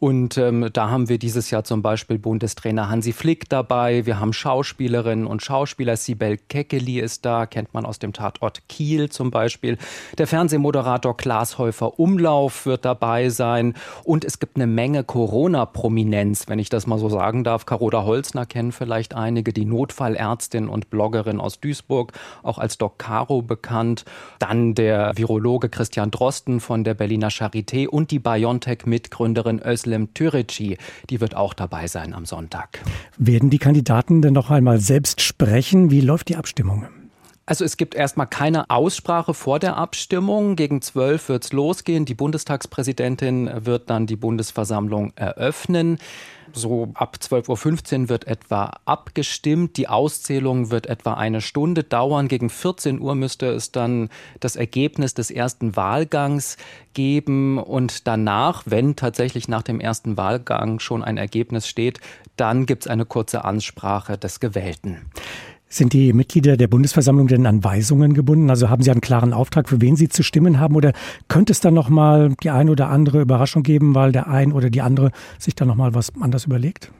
Und 0.00 0.38
ähm, 0.38 0.70
da 0.72 0.90
haben 0.90 1.08
wir 1.08 1.18
dieses 1.18 1.50
Jahr 1.50 1.64
zum 1.64 1.82
Beispiel 1.82 2.20
Bundestrainer 2.20 2.88
Hansi 2.88 3.12
Flick 3.12 3.48
dabei. 3.48 4.06
Wir 4.06 4.20
haben 4.20 4.32
Schauspielerinnen 4.32 5.26
und 5.26 5.42
Schauspieler. 5.42 5.96
Sibel 5.96 6.36
Keckeli 6.36 7.00
ist 7.00 7.24
da, 7.24 7.46
kennt 7.46 7.74
man 7.74 7.84
aus 7.84 7.98
dem 7.98 8.12
Tatort 8.12 8.68
Kiel 8.68 9.08
zum 9.08 9.32
Beispiel. 9.32 9.76
Der 10.16 10.28
Fernsehmoderator 10.28 11.16
Klaas 11.16 11.58
Häufer 11.58 11.98
Umlauf 11.98 12.64
wird 12.64 12.84
dabei 12.84 13.28
sein. 13.28 13.74
Und 14.04 14.24
es 14.24 14.38
gibt 14.38 14.54
eine 14.54 14.68
Menge 14.68 15.02
Corona-Prominenz, 15.02 16.48
wenn 16.48 16.60
ich 16.60 16.68
das 16.68 16.86
mal 16.86 17.00
so 17.00 17.08
sagen 17.08 17.42
darf. 17.42 17.66
Carola 17.66 18.04
Holzner 18.04 18.46
kennen 18.46 18.70
vielleicht 18.70 19.16
einige, 19.16 19.52
die 19.52 19.64
Notfallärztin 19.64 20.68
und 20.68 20.90
Bloggerin 20.90 21.40
aus 21.40 21.58
Duisburg, 21.58 22.12
auch 22.44 22.58
als 22.58 22.78
Doc 22.78 23.00
Caro 23.00 23.42
bekannt. 23.42 24.04
Dann 24.38 24.76
der 24.76 25.16
Virologe 25.16 25.68
Christian 25.68 26.12
Drosten 26.12 26.60
von 26.60 26.84
der 26.84 26.94
Berliner 26.94 27.30
Charité 27.30 27.88
und 27.88 28.12
die 28.12 28.20
BioNTech-Mitgründerin 28.20 29.60
Özlem 29.60 29.87
Özlem 29.88 30.12
Türeci, 30.12 30.76
die 31.08 31.20
wird 31.20 31.34
auch 31.34 31.54
dabei 31.54 31.86
sein 31.86 32.12
am 32.12 32.26
Sonntag. 32.26 32.80
Werden 33.16 33.48
die 33.50 33.58
Kandidaten 33.58 34.20
denn 34.20 34.34
noch 34.34 34.50
einmal 34.50 34.80
selbst 34.80 35.22
sprechen? 35.22 35.90
Wie 35.90 36.02
läuft 36.02 36.28
die 36.28 36.36
Abstimmung? 36.36 36.86
Also 37.48 37.64
es 37.64 37.78
gibt 37.78 37.94
erstmal 37.94 38.26
keine 38.26 38.68
Aussprache 38.68 39.32
vor 39.32 39.58
der 39.58 39.78
Abstimmung. 39.78 40.54
Gegen 40.54 40.82
zwölf 40.82 41.30
wird 41.30 41.44
es 41.44 41.52
losgehen. 41.54 42.04
Die 42.04 42.12
Bundestagspräsidentin 42.14 43.50
wird 43.64 43.88
dann 43.88 44.06
die 44.06 44.16
Bundesversammlung 44.16 45.14
eröffnen. 45.16 45.96
So 46.52 46.90
ab 46.92 47.16
12.15 47.18 48.02
Uhr 48.02 48.08
wird 48.10 48.26
etwa 48.26 48.72
abgestimmt. 48.84 49.78
Die 49.78 49.88
Auszählung 49.88 50.70
wird 50.70 50.88
etwa 50.88 51.14
eine 51.14 51.40
Stunde 51.40 51.84
dauern. 51.84 52.28
Gegen 52.28 52.50
14 52.50 53.00
Uhr 53.00 53.14
müsste 53.14 53.46
es 53.46 53.72
dann 53.72 54.10
das 54.40 54.54
Ergebnis 54.54 55.14
des 55.14 55.30
ersten 55.30 55.74
Wahlgangs 55.74 56.58
geben. 56.92 57.56
Und 57.56 58.06
danach, 58.06 58.64
wenn 58.66 58.94
tatsächlich 58.94 59.48
nach 59.48 59.62
dem 59.62 59.80
ersten 59.80 60.18
Wahlgang 60.18 60.80
schon 60.80 61.02
ein 61.02 61.16
Ergebnis 61.16 61.66
steht, 61.66 61.98
dann 62.36 62.66
gibt 62.66 62.84
es 62.84 62.90
eine 62.90 63.06
kurze 63.06 63.46
Ansprache 63.46 64.18
des 64.18 64.38
Gewählten. 64.38 65.10
Sind 65.70 65.92
die 65.92 66.14
Mitglieder 66.14 66.56
der 66.56 66.66
Bundesversammlung 66.66 67.26
denn 67.26 67.44
an 67.44 67.62
Weisungen 67.62 68.14
gebunden? 68.14 68.48
Also 68.48 68.70
haben 68.70 68.82
sie 68.82 68.90
einen 68.90 69.02
klaren 69.02 69.34
Auftrag, 69.34 69.68
für 69.68 69.82
wen 69.82 69.96
sie 69.96 70.08
zu 70.08 70.22
stimmen 70.22 70.58
haben? 70.58 70.76
Oder 70.76 70.92
könnte 71.28 71.52
es 71.52 71.60
dann 71.60 71.74
noch 71.74 71.90
mal 71.90 72.34
die 72.42 72.48
ein 72.48 72.70
oder 72.70 72.88
andere 72.88 73.20
Überraschung 73.20 73.62
geben, 73.62 73.94
weil 73.94 74.10
der 74.10 74.28
ein 74.28 74.52
oder 74.52 74.70
die 74.70 74.80
andere 74.80 75.10
sich 75.38 75.54
dann 75.54 75.68
noch 75.68 75.76
mal 75.76 75.92
was 75.92 76.10
anders 76.20 76.46
überlegt? 76.46 76.90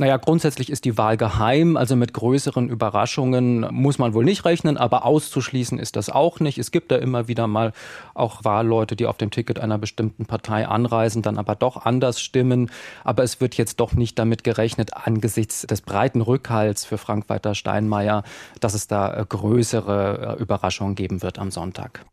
Naja, 0.00 0.16
grundsätzlich 0.16 0.70
ist 0.70 0.84
die 0.84 0.96
Wahl 0.96 1.16
geheim, 1.16 1.76
also 1.76 1.96
mit 1.96 2.14
größeren 2.14 2.68
Überraschungen 2.68 3.66
muss 3.72 3.98
man 3.98 4.14
wohl 4.14 4.24
nicht 4.24 4.44
rechnen, 4.44 4.76
aber 4.76 5.04
auszuschließen 5.04 5.76
ist 5.80 5.96
das 5.96 6.08
auch 6.08 6.38
nicht. 6.38 6.56
Es 6.56 6.70
gibt 6.70 6.92
da 6.92 6.96
immer 6.96 7.26
wieder 7.26 7.48
mal 7.48 7.72
auch 8.14 8.44
Wahlleute, 8.44 8.94
die 8.94 9.06
auf 9.06 9.16
dem 9.16 9.32
Ticket 9.32 9.58
einer 9.58 9.76
bestimmten 9.76 10.24
Partei 10.24 10.68
anreisen, 10.68 11.22
dann 11.22 11.36
aber 11.36 11.56
doch 11.56 11.84
anders 11.84 12.20
stimmen. 12.20 12.70
Aber 13.02 13.24
es 13.24 13.40
wird 13.40 13.56
jetzt 13.56 13.80
doch 13.80 13.94
nicht 13.94 14.16
damit 14.20 14.44
gerechnet, 14.44 14.94
angesichts 14.94 15.62
des 15.62 15.80
breiten 15.80 16.20
Rückhalts 16.20 16.84
für 16.84 16.96
Frank-Walter 16.96 17.56
Steinmeier, 17.56 18.22
dass 18.60 18.74
es 18.74 18.86
da 18.86 19.12
äh, 19.12 19.26
größere 19.28 20.36
äh, 20.38 20.40
Überraschungen 20.40 20.94
geben 20.94 21.22
wird 21.22 21.40
am 21.40 21.50
Sonntag. 21.50 22.04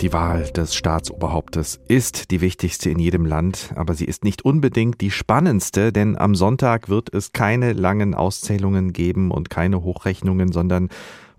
Die 0.00 0.14
Wahl 0.14 0.44
des 0.44 0.74
Staatsoberhauptes 0.74 1.78
ist 1.86 2.30
die 2.30 2.40
wichtigste 2.40 2.88
in 2.88 2.98
jedem 2.98 3.26
Land, 3.26 3.74
aber 3.76 3.92
sie 3.92 4.06
ist 4.06 4.24
nicht 4.24 4.42
unbedingt 4.46 5.02
die 5.02 5.10
spannendste, 5.10 5.92
denn 5.92 6.16
am 6.16 6.34
Sonntag 6.34 6.88
wird 6.88 7.12
es 7.12 7.32
keine 7.32 7.74
langen 7.74 8.14
Auszählungen 8.14 8.94
geben 8.94 9.30
und 9.30 9.50
keine 9.50 9.82
Hochrechnungen, 9.82 10.52
sondern 10.52 10.88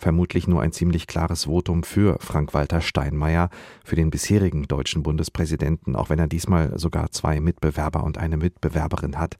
vermutlich 0.01 0.47
nur 0.47 0.61
ein 0.61 0.71
ziemlich 0.71 1.05
klares 1.05 1.45
Votum 1.45 1.83
für 1.83 2.17
Frank-Walter 2.19 2.81
Steinmeier, 2.81 3.49
für 3.85 3.95
den 3.95 4.09
bisherigen 4.09 4.67
deutschen 4.67 5.03
Bundespräsidenten, 5.03 5.95
auch 5.95 6.09
wenn 6.09 6.19
er 6.19 6.27
diesmal 6.27 6.77
sogar 6.79 7.11
zwei 7.11 7.39
Mitbewerber 7.39 8.03
und 8.03 8.17
eine 8.17 8.37
Mitbewerberin 8.37 9.19
hat. 9.19 9.37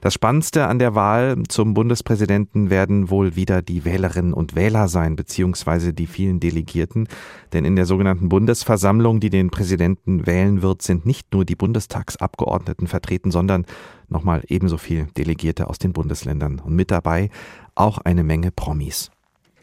Das 0.00 0.14
Spannendste 0.14 0.66
an 0.66 0.78
der 0.78 0.94
Wahl 0.94 1.42
zum 1.48 1.74
Bundespräsidenten 1.74 2.70
werden 2.70 3.10
wohl 3.10 3.34
wieder 3.34 3.60
die 3.60 3.84
Wählerinnen 3.84 4.32
und 4.32 4.54
Wähler 4.54 4.88
sein, 4.88 5.16
beziehungsweise 5.16 5.92
die 5.92 6.06
vielen 6.06 6.38
Delegierten, 6.38 7.08
denn 7.52 7.64
in 7.64 7.74
der 7.74 7.86
sogenannten 7.86 8.28
Bundesversammlung, 8.28 9.18
die 9.18 9.30
den 9.30 9.50
Präsidenten 9.50 10.26
wählen 10.26 10.62
wird, 10.62 10.82
sind 10.82 11.06
nicht 11.06 11.32
nur 11.32 11.44
die 11.44 11.56
Bundestagsabgeordneten 11.56 12.86
vertreten, 12.86 13.32
sondern 13.32 13.66
nochmal 14.08 14.42
ebenso 14.46 14.78
viel 14.78 15.08
Delegierte 15.16 15.68
aus 15.68 15.78
den 15.78 15.92
Bundesländern 15.92 16.60
und 16.60 16.76
mit 16.76 16.90
dabei 16.90 17.30
auch 17.74 17.98
eine 17.98 18.22
Menge 18.22 18.52
Promis. 18.52 19.10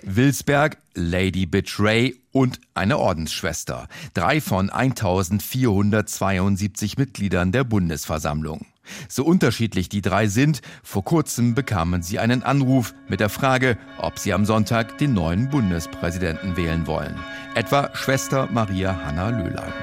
Wilsberg, 0.03 0.77
Lady 0.93 1.45
Betray 1.45 2.15
und 2.31 2.59
eine 2.73 2.97
Ordensschwester. 2.97 3.87
Drei 4.13 4.41
von 4.41 4.69
1472 4.69 6.97
Mitgliedern 6.97 7.51
der 7.51 7.63
Bundesversammlung. 7.63 8.65
So 9.07 9.23
unterschiedlich 9.23 9.89
die 9.89 10.01
drei 10.01 10.27
sind, 10.27 10.61
vor 10.83 11.03
kurzem 11.03 11.55
bekamen 11.55 12.01
sie 12.01 12.19
einen 12.19 12.43
Anruf 12.43 12.93
mit 13.07 13.19
der 13.19 13.29
Frage, 13.29 13.77
ob 13.97 14.19
sie 14.19 14.33
am 14.33 14.45
Sonntag 14.45 14.97
den 14.97 15.13
neuen 15.13 15.49
Bundespräsidenten 15.49 16.57
wählen 16.57 16.87
wollen. 16.87 17.17
Etwa 17.55 17.95
Schwester 17.95 18.49
Maria 18.51 19.05
Hanna 19.05 19.29
Löhlein. 19.29 19.73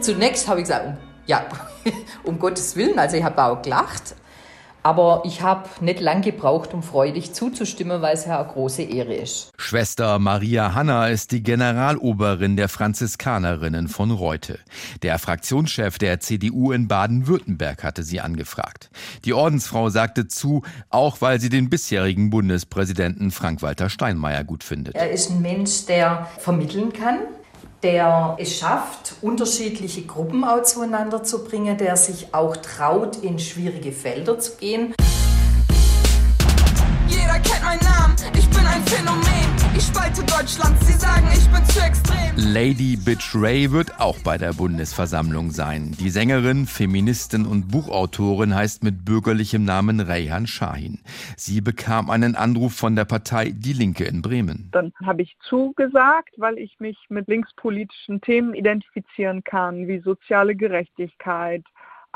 Zunächst 0.00 0.46
habe 0.48 0.60
ich 0.60 0.64
gesagt, 0.64 0.98
ja, 1.26 1.44
um 2.22 2.38
Gottes 2.38 2.76
Willen, 2.76 2.98
also 2.98 3.16
ich 3.16 3.24
habe 3.24 3.42
auch 3.42 3.62
gelacht, 3.62 4.14
aber 4.86 5.22
ich 5.24 5.42
habe 5.42 5.68
nicht 5.80 5.98
lang 5.98 6.22
gebraucht, 6.22 6.72
um 6.72 6.80
freudig 6.80 7.34
zuzustimmen, 7.34 8.02
weil 8.02 8.14
es 8.14 8.24
ja 8.24 8.40
eine 8.40 8.48
große 8.48 8.82
Ehre 8.82 9.14
ist. 9.14 9.52
Schwester 9.56 10.20
Maria 10.20 10.74
Hanna 10.74 11.08
ist 11.08 11.32
die 11.32 11.42
Generaloberin 11.42 12.56
der 12.56 12.68
Franziskanerinnen 12.68 13.88
von 13.88 14.12
Reute. 14.12 14.60
Der 15.02 15.18
Fraktionschef 15.18 15.98
der 15.98 16.20
CDU 16.20 16.70
in 16.70 16.86
Baden-Württemberg 16.86 17.82
hatte 17.82 18.04
sie 18.04 18.20
angefragt. 18.20 18.90
Die 19.24 19.32
Ordensfrau 19.32 19.90
sagte 19.90 20.28
zu, 20.28 20.62
auch 20.88 21.20
weil 21.20 21.40
sie 21.40 21.48
den 21.48 21.68
bisherigen 21.68 22.30
Bundespräsidenten 22.30 23.32
Frank-Walter 23.32 23.90
Steinmeier 23.90 24.44
gut 24.44 24.62
findet. 24.62 24.94
Er 24.94 25.10
ist 25.10 25.32
ein 25.32 25.42
Mensch, 25.42 25.86
der 25.86 26.28
vermitteln 26.38 26.92
kann, 26.92 27.18
der 27.82 28.36
es 28.38 28.56
schafft, 28.56 29.14
unterschiedliche 29.22 30.02
Gruppen 30.02 30.44
auch 30.44 30.62
zueinander 30.62 31.22
zu 31.22 31.44
bringen, 31.44 31.76
der 31.78 31.96
sich 31.96 32.34
auch 32.34 32.56
traut, 32.56 33.16
in 33.16 33.38
schwierige 33.38 33.92
Felder 33.92 34.38
zu 34.38 34.56
gehen. 34.56 34.94
Jeder 37.08 37.38
kennt 37.40 37.62
meinen 37.64 37.84
Namen, 37.84 38.16
ich 38.34 38.48
bin 38.48 38.66
ein 38.66 38.82
Phänomen. 38.86 39.55
Ich 39.76 39.82
spalte 39.82 40.22
Deutschland, 40.24 40.82
sie 40.84 40.94
sagen, 40.94 41.26
ich 41.34 41.46
bin 41.50 41.62
zu 41.66 41.80
extrem. 41.80 42.16
Lady 42.36 42.96
Bitch 42.96 43.34
Ray 43.34 43.70
wird 43.72 44.00
auch 44.00 44.18
bei 44.20 44.38
der 44.38 44.54
Bundesversammlung 44.54 45.50
sein. 45.50 45.94
Die 46.00 46.08
Sängerin, 46.08 46.64
Feministin 46.64 47.44
und 47.44 47.68
Buchautorin 47.70 48.54
heißt 48.54 48.82
mit 48.82 49.04
bürgerlichem 49.04 49.66
Namen 49.66 50.00
Reyhan 50.00 50.46
Shahin. 50.46 51.00
Sie 51.36 51.60
bekam 51.60 52.08
einen 52.08 52.36
Anruf 52.36 52.72
von 52.72 52.96
der 52.96 53.04
Partei 53.04 53.52
Die 53.54 53.74
Linke 53.74 54.04
in 54.04 54.22
Bremen. 54.22 54.70
Dann 54.72 54.94
habe 55.04 55.20
ich 55.20 55.36
zugesagt, 55.46 56.32
weil 56.38 56.56
ich 56.56 56.80
mich 56.80 56.96
mit 57.10 57.28
linkspolitischen 57.28 58.22
Themen 58.22 58.54
identifizieren 58.54 59.44
kann, 59.44 59.88
wie 59.88 59.98
soziale 59.98 60.56
Gerechtigkeit, 60.56 61.64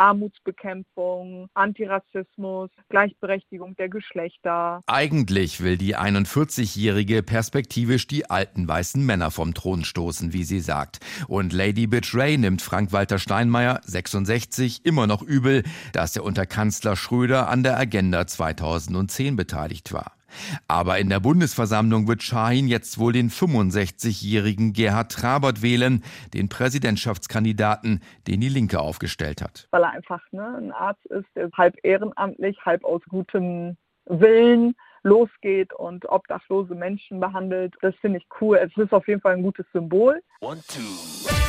Armutsbekämpfung, 0.01 1.49
Antirassismus, 1.53 2.71
Gleichberechtigung 2.89 3.77
der 3.77 3.91
Geschlechter. 3.91 4.81
Eigentlich 4.87 5.63
will 5.63 5.77
die 5.77 5.95
41-Jährige 5.95 7.23
perspektivisch 7.23 8.07
die 8.07 8.31
alten 8.31 8.67
weißen 8.67 9.05
Männer 9.05 9.31
vom 9.31 9.53
Thron 9.53 9.85
stoßen, 9.85 10.33
wie 10.33 10.45
sie 10.45 10.61
sagt. 10.61 11.01
Und 11.29 11.53
Lady 11.53 11.87
Bitch 11.87 12.15
Ray 12.15 12.39
nimmt 12.39 12.63
Frank-Walter 12.63 13.19
Steinmeier, 13.19 13.81
66, 13.85 14.87
immer 14.87 15.07
noch 15.07 15.21
übel, 15.21 15.65
dass 15.93 16.17
er 16.17 16.25
unter 16.25 16.47
Kanzler 16.47 16.97
Schröder 16.97 17.51
an 17.51 17.63
der 17.63 17.79
Agenda 17.79 18.27
2010 18.27 19.37
beteiligt 19.37 19.93
war. 19.93 20.13
Aber 20.69 20.99
in 20.99 21.09
der 21.09 21.21
Bundesversammlung 21.21 22.09
wird 22.09 22.23
Schahin 22.23 22.69
jetzt 22.69 22.99
wohl 22.99 23.13
den 23.13 23.31
65-jährigen 23.31 24.73
Gerhard 24.73 25.13
Trabert 25.13 25.63
wählen, 25.63 26.03
den 26.35 26.49
Präsidentschaftskandidaten, 26.49 28.01
den 28.27 28.41
die 28.41 28.49
Linke 28.49 28.81
aufgestellt 28.81 29.43
hat. 29.43 29.69
Weil 29.71 29.83
er 29.83 29.91
einfach 29.91 30.23
ne, 30.33 30.57
ein 30.59 30.73
Arzt 30.73 31.05
ist, 31.07 31.27
der 31.35 31.51
halb 31.57 31.77
ehrenamtlich, 31.83 32.59
halb 32.65 32.85
aus 32.85 33.03
gutem 33.09 33.77
Willen 34.07 34.75
losgeht 35.03 35.73
und 35.73 36.09
obdachlose 36.09 36.75
Menschen 36.75 37.21
behandelt. 37.21 37.75
Das 37.81 37.95
finde 37.97 38.19
ich 38.19 38.27
cool. 38.41 38.59
Es 38.59 38.77
ist 38.77 38.93
auf 38.93 39.07
jeden 39.09 39.21
Fall 39.21 39.35
ein 39.35 39.43
gutes 39.43 39.67
Symbol. 39.73 40.23
One, 40.41 40.61
two. 40.69 41.40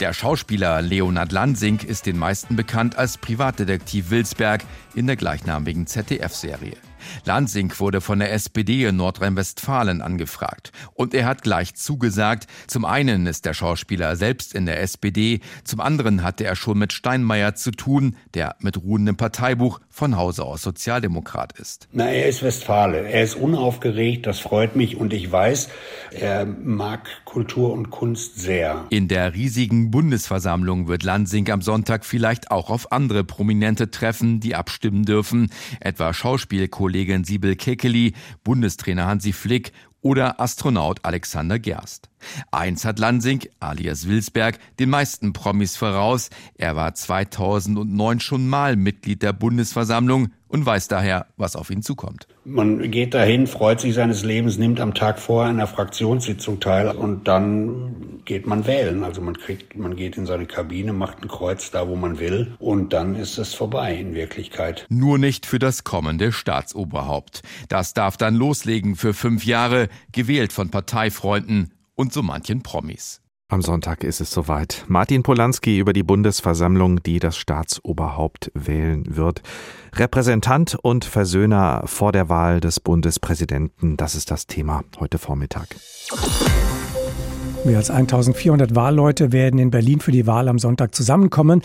Der 0.00 0.14
Schauspieler 0.14 0.80
Leonard 0.80 1.30
Lansing 1.30 1.80
ist 1.80 2.06
den 2.06 2.16
meisten 2.16 2.56
bekannt 2.56 2.96
als 2.96 3.18
Privatdetektiv 3.18 4.08
Wilsberg 4.08 4.64
in 4.94 5.06
der 5.06 5.16
gleichnamigen 5.16 5.86
ZDF-Serie. 5.86 6.78
Lansing 7.24 7.72
wurde 7.78 8.00
von 8.00 8.18
der 8.18 8.32
SPD 8.32 8.84
in 8.84 8.96
Nordrhein-Westfalen 8.96 10.00
angefragt. 10.00 10.72
Und 10.94 11.14
er 11.14 11.26
hat 11.26 11.42
gleich 11.42 11.74
zugesagt. 11.74 12.46
Zum 12.66 12.84
einen 12.84 13.26
ist 13.26 13.44
der 13.44 13.54
Schauspieler 13.54 14.16
selbst 14.16 14.54
in 14.54 14.66
der 14.66 14.80
SPD, 14.80 15.40
zum 15.64 15.80
anderen 15.80 16.22
hatte 16.22 16.44
er 16.44 16.56
schon 16.56 16.78
mit 16.78 16.92
Steinmeier 16.92 17.54
zu 17.54 17.70
tun, 17.70 18.16
der 18.34 18.56
mit 18.60 18.82
ruhendem 18.82 19.16
Parteibuch 19.16 19.80
von 19.88 20.16
Hause 20.16 20.44
aus 20.44 20.62
Sozialdemokrat 20.62 21.58
ist. 21.58 21.88
Na, 21.92 22.06
er 22.08 22.28
ist 22.28 22.42
Westfale. 22.42 23.08
Er 23.08 23.22
ist 23.22 23.34
unaufgeregt, 23.34 24.26
das 24.26 24.38
freut 24.38 24.76
mich 24.76 24.96
und 24.96 25.12
ich 25.12 25.30
weiß, 25.30 25.68
er 26.12 26.46
mag 26.46 27.08
Kultur 27.30 27.72
und 27.72 27.90
Kunst 27.90 28.40
sehr. 28.40 28.86
In 28.90 29.06
der 29.06 29.34
riesigen 29.34 29.92
Bundesversammlung 29.92 30.88
wird 30.88 31.04
Lansing 31.04 31.48
am 31.50 31.62
Sonntag 31.62 32.04
vielleicht 32.04 32.50
auch 32.50 32.70
auf 32.70 32.90
andere 32.90 33.22
Prominente 33.22 33.92
treffen, 33.92 34.40
die 34.40 34.56
abstimmen 34.56 35.04
dürfen, 35.04 35.52
etwa 35.78 36.12
Schauspielkollegin 36.12 37.22
Sibyl 37.22 37.54
Kekeli, 37.54 38.14
Bundestrainer 38.42 39.06
Hansi 39.06 39.32
Flick 39.32 39.70
oder 40.00 40.40
Astronaut 40.40 41.04
Alexander 41.04 41.60
Gerst. 41.60 42.09
Eins 42.50 42.84
hat 42.84 42.98
Lansing, 42.98 43.48
alias 43.60 44.08
Wilsberg, 44.08 44.58
den 44.78 44.90
meisten 44.90 45.32
Promis 45.32 45.76
voraus. 45.76 46.30
Er 46.54 46.76
war 46.76 46.94
2009 46.94 48.20
schon 48.20 48.48
mal 48.48 48.76
Mitglied 48.76 49.22
der 49.22 49.32
Bundesversammlung 49.32 50.28
und 50.50 50.66
weiß 50.66 50.88
daher, 50.88 51.26
was 51.36 51.54
auf 51.54 51.70
ihn 51.70 51.82
zukommt. 51.82 52.26
Man 52.44 52.90
geht 52.90 53.14
dahin, 53.14 53.46
freut 53.46 53.80
sich 53.80 53.94
seines 53.94 54.24
Lebens, 54.24 54.58
nimmt 54.58 54.80
am 54.80 54.94
Tag 54.94 55.20
vor 55.20 55.44
einer 55.44 55.66
Fraktionssitzung 55.66 56.58
teil 56.58 56.88
und 56.88 57.28
dann 57.28 58.20
geht 58.24 58.46
man 58.46 58.66
wählen. 58.66 59.04
Also 59.04 59.20
man 59.20 59.36
kriegt, 59.36 59.76
man 59.76 59.94
geht 59.94 60.16
in 60.16 60.26
seine 60.26 60.46
Kabine, 60.46 60.92
macht 60.92 61.22
ein 61.22 61.28
Kreuz 61.28 61.70
da, 61.70 61.88
wo 61.88 61.94
man 61.94 62.18
will 62.18 62.54
und 62.58 62.92
dann 62.92 63.14
ist 63.14 63.38
es 63.38 63.54
vorbei 63.54 63.94
in 63.94 64.14
Wirklichkeit. 64.14 64.86
Nur 64.88 65.18
nicht 65.18 65.46
für 65.46 65.60
das 65.60 65.84
kommende 65.84 66.32
Staatsoberhaupt. 66.32 67.42
Das 67.68 67.94
darf 67.94 68.16
dann 68.16 68.34
loslegen 68.34 68.96
für 68.96 69.14
fünf 69.14 69.44
Jahre, 69.44 69.88
gewählt 70.12 70.52
von 70.52 70.70
Parteifreunden 70.70 71.70
und 72.00 72.14
so 72.14 72.22
manchen 72.22 72.62
Promis. 72.62 73.20
Am 73.48 73.60
Sonntag 73.60 74.04
ist 74.04 74.22
es 74.22 74.30
soweit. 74.30 74.86
Martin 74.88 75.22
Polanski 75.22 75.78
über 75.78 75.92
die 75.92 76.02
Bundesversammlung, 76.02 77.02
die 77.02 77.18
das 77.18 77.36
Staatsoberhaupt 77.36 78.50
wählen 78.54 79.04
wird. 79.16 79.42
Repräsentant 79.94 80.78
und 80.80 81.04
Versöhner 81.04 81.82
vor 81.84 82.12
der 82.12 82.30
Wahl 82.30 82.60
des 82.60 82.80
Bundespräsidenten, 82.80 83.98
das 83.98 84.14
ist 84.14 84.30
das 84.30 84.46
Thema 84.46 84.82
heute 84.98 85.18
Vormittag. 85.18 85.68
Mehr 87.64 87.76
als 87.76 87.90
1400 87.90 88.74
Wahlleute 88.74 89.32
werden 89.32 89.60
in 89.60 89.70
Berlin 89.70 90.00
für 90.00 90.12
die 90.12 90.26
Wahl 90.26 90.48
am 90.48 90.58
Sonntag 90.58 90.94
zusammenkommen. 90.94 91.60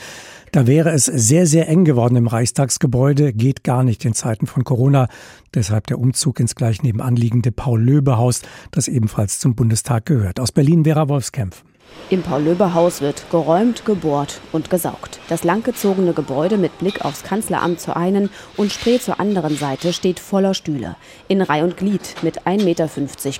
Da 0.51 0.67
wäre 0.67 0.91
es 0.91 1.05
sehr, 1.05 1.47
sehr 1.47 1.69
eng 1.69 1.85
geworden 1.85 2.17
im 2.17 2.27
Reichstagsgebäude. 2.27 3.31
Geht 3.31 3.63
gar 3.63 3.83
nicht 3.83 4.03
in 4.03 4.13
Zeiten 4.13 4.45
von 4.45 4.65
Corona. 4.65 5.07
Deshalb 5.53 5.87
der 5.87 5.97
Umzug 5.97 6.41
ins 6.41 6.55
gleich 6.55 6.83
nebenan 6.83 7.15
liegende 7.15 7.53
Paul-Löbe-Haus, 7.53 8.41
das 8.71 8.89
ebenfalls 8.89 9.39
zum 9.39 9.55
Bundestag 9.55 10.05
gehört. 10.05 10.41
Aus 10.41 10.51
Berlin 10.51 10.83
Vera 10.83 11.07
Wolfskämpf. 11.07 11.63
Im 12.09 12.23
Paul-Löbe-Haus 12.23 12.99
wird 12.99 13.25
geräumt, 13.31 13.85
gebohrt 13.85 14.41
und 14.51 14.69
gesaugt. 14.69 15.19
Das 15.29 15.45
langgezogene 15.45 16.11
Gebäude 16.11 16.57
mit 16.57 16.77
Blick 16.77 17.05
aufs 17.05 17.23
Kanzleramt 17.23 17.79
zur 17.79 17.95
einen 17.95 18.29
und 18.57 18.73
Spree 18.73 18.99
zur 18.99 19.21
anderen 19.21 19.55
Seite 19.55 19.93
steht 19.93 20.19
voller 20.19 20.55
Stühle. 20.55 20.97
In 21.29 21.41
Reih 21.41 21.63
und 21.63 21.77
Glied 21.77 22.15
mit 22.21 22.41
1,50 22.41 22.65
Meter 22.65 22.89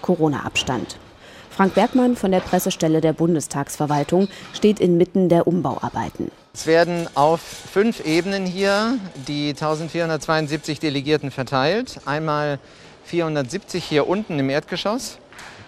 Corona-Abstand. 0.01 0.97
Frank 1.55 1.73
Bergmann 1.73 2.17
von 2.17 2.31
der 2.31 2.41
Pressestelle 2.41 2.99
der 2.99 3.13
Bundestagsverwaltung 3.13 4.27
steht 4.51 4.81
inmitten 4.81 5.29
der 5.29 5.47
Umbauarbeiten. 5.47 6.29
Es 6.53 6.67
werden 6.67 7.07
auf 7.15 7.39
fünf 7.39 8.05
Ebenen 8.05 8.45
hier 8.45 8.97
die 9.25 9.51
1472 9.51 10.81
Delegierten 10.81 11.31
verteilt. 11.31 12.01
Einmal 12.05 12.59
470 13.05 13.81
hier 13.85 14.09
unten 14.09 14.37
im 14.37 14.49
Erdgeschoss 14.49 15.17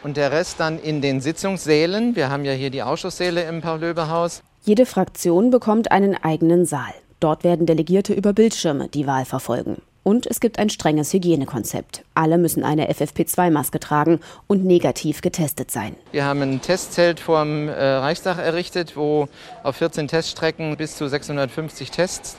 und 0.04 0.18
der 0.18 0.34
Rest 0.34 0.60
dann 0.60 0.78
in 0.78 1.00
den 1.00 1.22
Sitzungssälen. 1.22 2.18
Wir 2.18 2.30
haben 2.30 2.44
ja 2.44 2.52
hier 2.52 2.70
die 2.70 2.84
Ausschusssäle 2.84 3.44
im 3.44 3.62
Paul-Löbe-Haus. 3.62 4.42
Jede 4.66 4.86
Fraktion 4.86 5.52
bekommt 5.52 5.92
einen 5.92 6.22
eigenen 6.22 6.66
Saal. 6.66 6.94
Dort 7.22 7.46
werden 7.46 7.66
Delegierte 7.66 8.14
über 8.14 8.34
Bildschirme 8.34 8.90
die 8.90 9.08
Wahl 9.08 9.24
verfolgen. 9.24 9.82
Und 10.08 10.26
es 10.26 10.40
gibt 10.40 10.58
ein 10.58 10.70
strenges 10.70 11.12
Hygienekonzept. 11.12 12.06
Alle 12.14 12.38
müssen 12.38 12.64
eine 12.64 12.90
FFP2-Maske 12.90 13.78
tragen 13.82 14.22
und 14.48 14.64
negativ 14.64 15.20
getestet 15.20 15.70
sein. 15.70 15.98
Wir 16.14 16.24
haben 16.24 16.42
ein 16.42 16.62
Testzelt 16.62 17.20
vorm 17.20 17.68
äh, 17.68 17.74
Reichstag 17.74 18.38
errichtet, 18.38 18.96
wo 18.96 19.28
auf 19.64 19.76
14 19.76 20.08
Teststrecken 20.08 20.78
bis 20.78 20.96
zu 20.96 21.10
650 21.10 21.92
Tests 21.92 22.38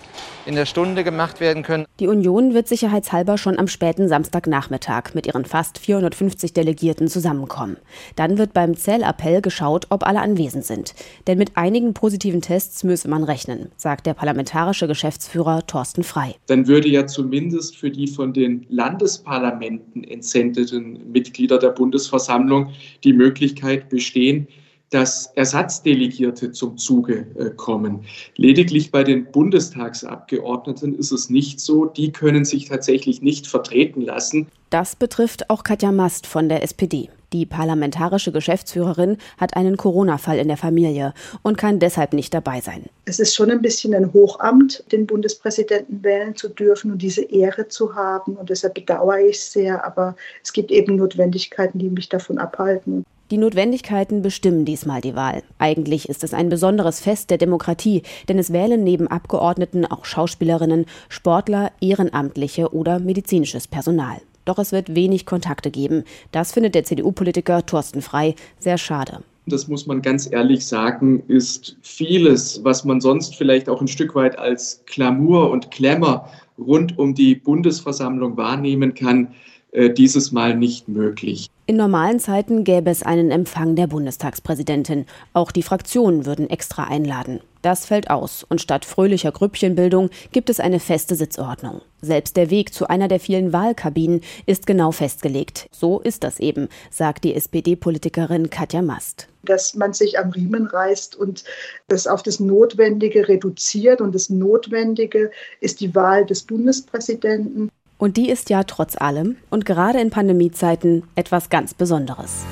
in 0.48 0.54
der 0.54 0.64
Stunde 0.64 1.04
gemacht 1.04 1.40
werden 1.40 1.62
können. 1.62 1.84
Die 2.00 2.08
Union 2.08 2.54
wird 2.54 2.68
sicherheitshalber 2.68 3.36
schon 3.36 3.58
am 3.58 3.68
späten 3.68 4.08
Samstagnachmittag 4.08 5.12
mit 5.12 5.26
ihren 5.26 5.44
fast 5.44 5.78
450 5.78 6.54
Delegierten 6.54 7.06
zusammenkommen. 7.08 7.76
Dann 8.16 8.38
wird 8.38 8.54
beim 8.54 8.74
Zählappell 8.74 9.42
geschaut, 9.42 9.86
ob 9.90 10.06
alle 10.06 10.20
anwesend 10.20 10.64
sind. 10.64 10.94
Denn 11.26 11.36
mit 11.36 11.58
einigen 11.58 11.92
positiven 11.92 12.40
Tests 12.40 12.82
müsse 12.82 13.08
man 13.08 13.24
rechnen, 13.24 13.70
sagt 13.76 14.06
der 14.06 14.14
parlamentarische 14.14 14.88
Geschäftsführer 14.88 15.66
Thorsten 15.66 16.02
Frei. 16.02 16.34
Dann 16.46 16.66
würde 16.66 16.88
ja 16.88 17.06
zumindest 17.06 17.76
für 17.76 17.90
die 17.90 18.06
von 18.06 18.32
den 18.32 18.64
Landesparlamenten 18.70 20.02
entsendeten 20.02 21.12
Mitglieder 21.12 21.58
der 21.58 21.70
Bundesversammlung 21.70 22.70
die 23.04 23.12
Möglichkeit 23.12 23.90
bestehen, 23.90 24.48
dass 24.90 25.26
Ersatzdelegierte 25.34 26.52
zum 26.52 26.78
Zuge 26.78 27.26
äh, 27.38 27.50
kommen. 27.50 28.04
Lediglich 28.36 28.90
bei 28.90 29.04
den 29.04 29.30
Bundestagsabgeordneten 29.30 30.98
ist 30.98 31.12
es 31.12 31.30
nicht 31.30 31.60
so. 31.60 31.86
Die 31.86 32.12
können 32.12 32.44
sich 32.44 32.66
tatsächlich 32.68 33.22
nicht 33.22 33.46
vertreten 33.46 34.00
lassen. 34.00 34.46
Das 34.70 34.96
betrifft 34.96 35.50
auch 35.50 35.64
Katja 35.64 35.92
Mast 35.92 36.26
von 36.26 36.48
der 36.48 36.62
SPD. 36.62 37.10
Die 37.34 37.44
parlamentarische 37.44 38.32
Geschäftsführerin 38.32 39.18
hat 39.36 39.54
einen 39.54 39.76
Corona-Fall 39.76 40.38
in 40.38 40.48
der 40.48 40.56
Familie 40.56 41.12
und 41.42 41.58
kann 41.58 41.78
deshalb 41.78 42.14
nicht 42.14 42.32
dabei 42.32 42.62
sein. 42.62 42.86
Es 43.04 43.20
ist 43.20 43.34
schon 43.34 43.50
ein 43.50 43.60
bisschen 43.60 43.94
ein 43.94 44.14
Hochamt, 44.14 44.82
den 44.92 45.06
Bundespräsidenten 45.06 46.02
wählen 46.02 46.34
zu 46.36 46.48
dürfen 46.48 46.90
und 46.90 47.02
diese 47.02 47.22
Ehre 47.22 47.68
zu 47.68 47.94
haben. 47.94 48.34
Und 48.36 48.48
deshalb 48.48 48.74
bedauere 48.74 49.20
ich 49.20 49.36
es 49.36 49.52
sehr. 49.52 49.84
Aber 49.84 50.16
es 50.42 50.54
gibt 50.54 50.70
eben 50.70 50.96
Notwendigkeiten, 50.96 51.78
die 51.78 51.90
mich 51.90 52.08
davon 52.08 52.38
abhalten. 52.38 53.04
Die 53.30 53.36
Notwendigkeiten 53.36 54.22
bestimmen 54.22 54.64
diesmal 54.64 55.02
die 55.02 55.14
Wahl. 55.14 55.42
Eigentlich 55.58 56.08
ist 56.08 56.24
es 56.24 56.32
ein 56.32 56.48
besonderes 56.48 57.00
Fest 57.00 57.28
der 57.28 57.36
Demokratie, 57.36 58.02
denn 58.26 58.38
es 58.38 58.54
wählen 58.54 58.82
neben 58.82 59.06
Abgeordneten 59.06 59.84
auch 59.84 60.06
Schauspielerinnen, 60.06 60.86
Sportler, 61.10 61.70
Ehrenamtliche 61.82 62.72
oder 62.72 62.98
medizinisches 62.98 63.68
Personal. 63.68 64.16
Doch 64.46 64.58
es 64.58 64.72
wird 64.72 64.94
wenig 64.94 65.26
Kontakte 65.26 65.70
geben. 65.70 66.04
Das 66.32 66.52
findet 66.52 66.74
der 66.74 66.84
CDU-Politiker 66.84 67.66
Thorsten 67.66 68.00
Frei 68.00 68.34
sehr 68.58 68.78
schade. 68.78 69.22
Das 69.44 69.68
muss 69.68 69.86
man 69.86 70.00
ganz 70.00 70.30
ehrlich 70.30 70.66
sagen, 70.66 71.22
ist 71.28 71.76
vieles, 71.82 72.64
was 72.64 72.86
man 72.86 73.02
sonst 73.02 73.36
vielleicht 73.36 73.68
auch 73.68 73.82
ein 73.82 73.88
Stück 73.88 74.14
weit 74.14 74.38
als 74.38 74.82
Glamour 74.86 75.50
und 75.50 75.70
Klemmer 75.70 76.30
rund 76.58 76.98
um 76.98 77.14
die 77.14 77.34
Bundesversammlung 77.34 78.38
wahrnehmen 78.38 78.94
kann, 78.94 79.34
dieses 79.72 80.32
Mal 80.32 80.56
nicht 80.56 80.88
möglich. 80.88 81.48
In 81.66 81.76
normalen 81.76 82.18
Zeiten 82.18 82.64
gäbe 82.64 82.88
es 82.88 83.02
einen 83.02 83.30
Empfang 83.30 83.76
der 83.76 83.86
Bundestagspräsidentin. 83.86 85.04
Auch 85.34 85.52
die 85.52 85.62
Fraktionen 85.62 86.24
würden 86.24 86.48
extra 86.48 86.84
einladen. 86.84 87.40
Das 87.60 87.84
fällt 87.84 88.08
aus 88.08 88.46
und 88.48 88.62
statt 88.62 88.86
fröhlicher 88.86 89.32
Grüppchenbildung 89.32 90.08
gibt 90.32 90.48
es 90.48 90.60
eine 90.60 90.80
feste 90.80 91.14
Sitzordnung. 91.14 91.82
Selbst 92.00 92.38
der 92.38 92.48
Weg 92.48 92.72
zu 92.72 92.88
einer 92.88 93.08
der 93.08 93.20
vielen 93.20 93.52
Wahlkabinen 93.52 94.22
ist 94.46 94.66
genau 94.66 94.92
festgelegt. 94.92 95.68
So 95.70 96.00
ist 96.00 96.24
das 96.24 96.40
eben, 96.40 96.68
sagt 96.90 97.24
die 97.24 97.34
SPD-Politikerin 97.34 98.48
Katja 98.48 98.80
Mast. 98.80 99.28
Dass 99.42 99.74
man 99.74 99.92
sich 99.92 100.18
am 100.18 100.30
Riemen 100.30 100.66
reißt 100.66 101.16
und 101.16 101.44
das 101.88 102.06
auf 102.06 102.22
das 102.22 102.40
Notwendige 102.40 103.28
reduziert. 103.28 104.00
Und 104.00 104.14
das 104.14 104.30
Notwendige 104.30 105.30
ist 105.60 105.80
die 105.80 105.94
Wahl 105.94 106.24
des 106.24 106.44
Bundespräsidenten. 106.44 107.70
Und 107.98 108.16
die 108.16 108.30
ist 108.30 108.48
ja 108.48 108.62
trotz 108.62 108.96
allem 108.96 109.36
und 109.50 109.66
gerade 109.66 110.00
in 110.00 110.10
Pandemiezeiten 110.10 111.02
etwas 111.16 111.50
ganz 111.50 111.74
Besonderes. 111.74 112.44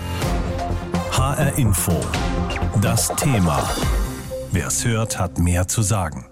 HR 1.12 1.56
Info. 1.56 1.92
Das 2.82 3.14
Thema. 3.16 3.62
Wer 4.52 4.66
es 4.66 4.84
hört, 4.84 5.18
hat 5.18 5.38
mehr 5.38 5.68
zu 5.68 5.82
sagen. 5.82 6.26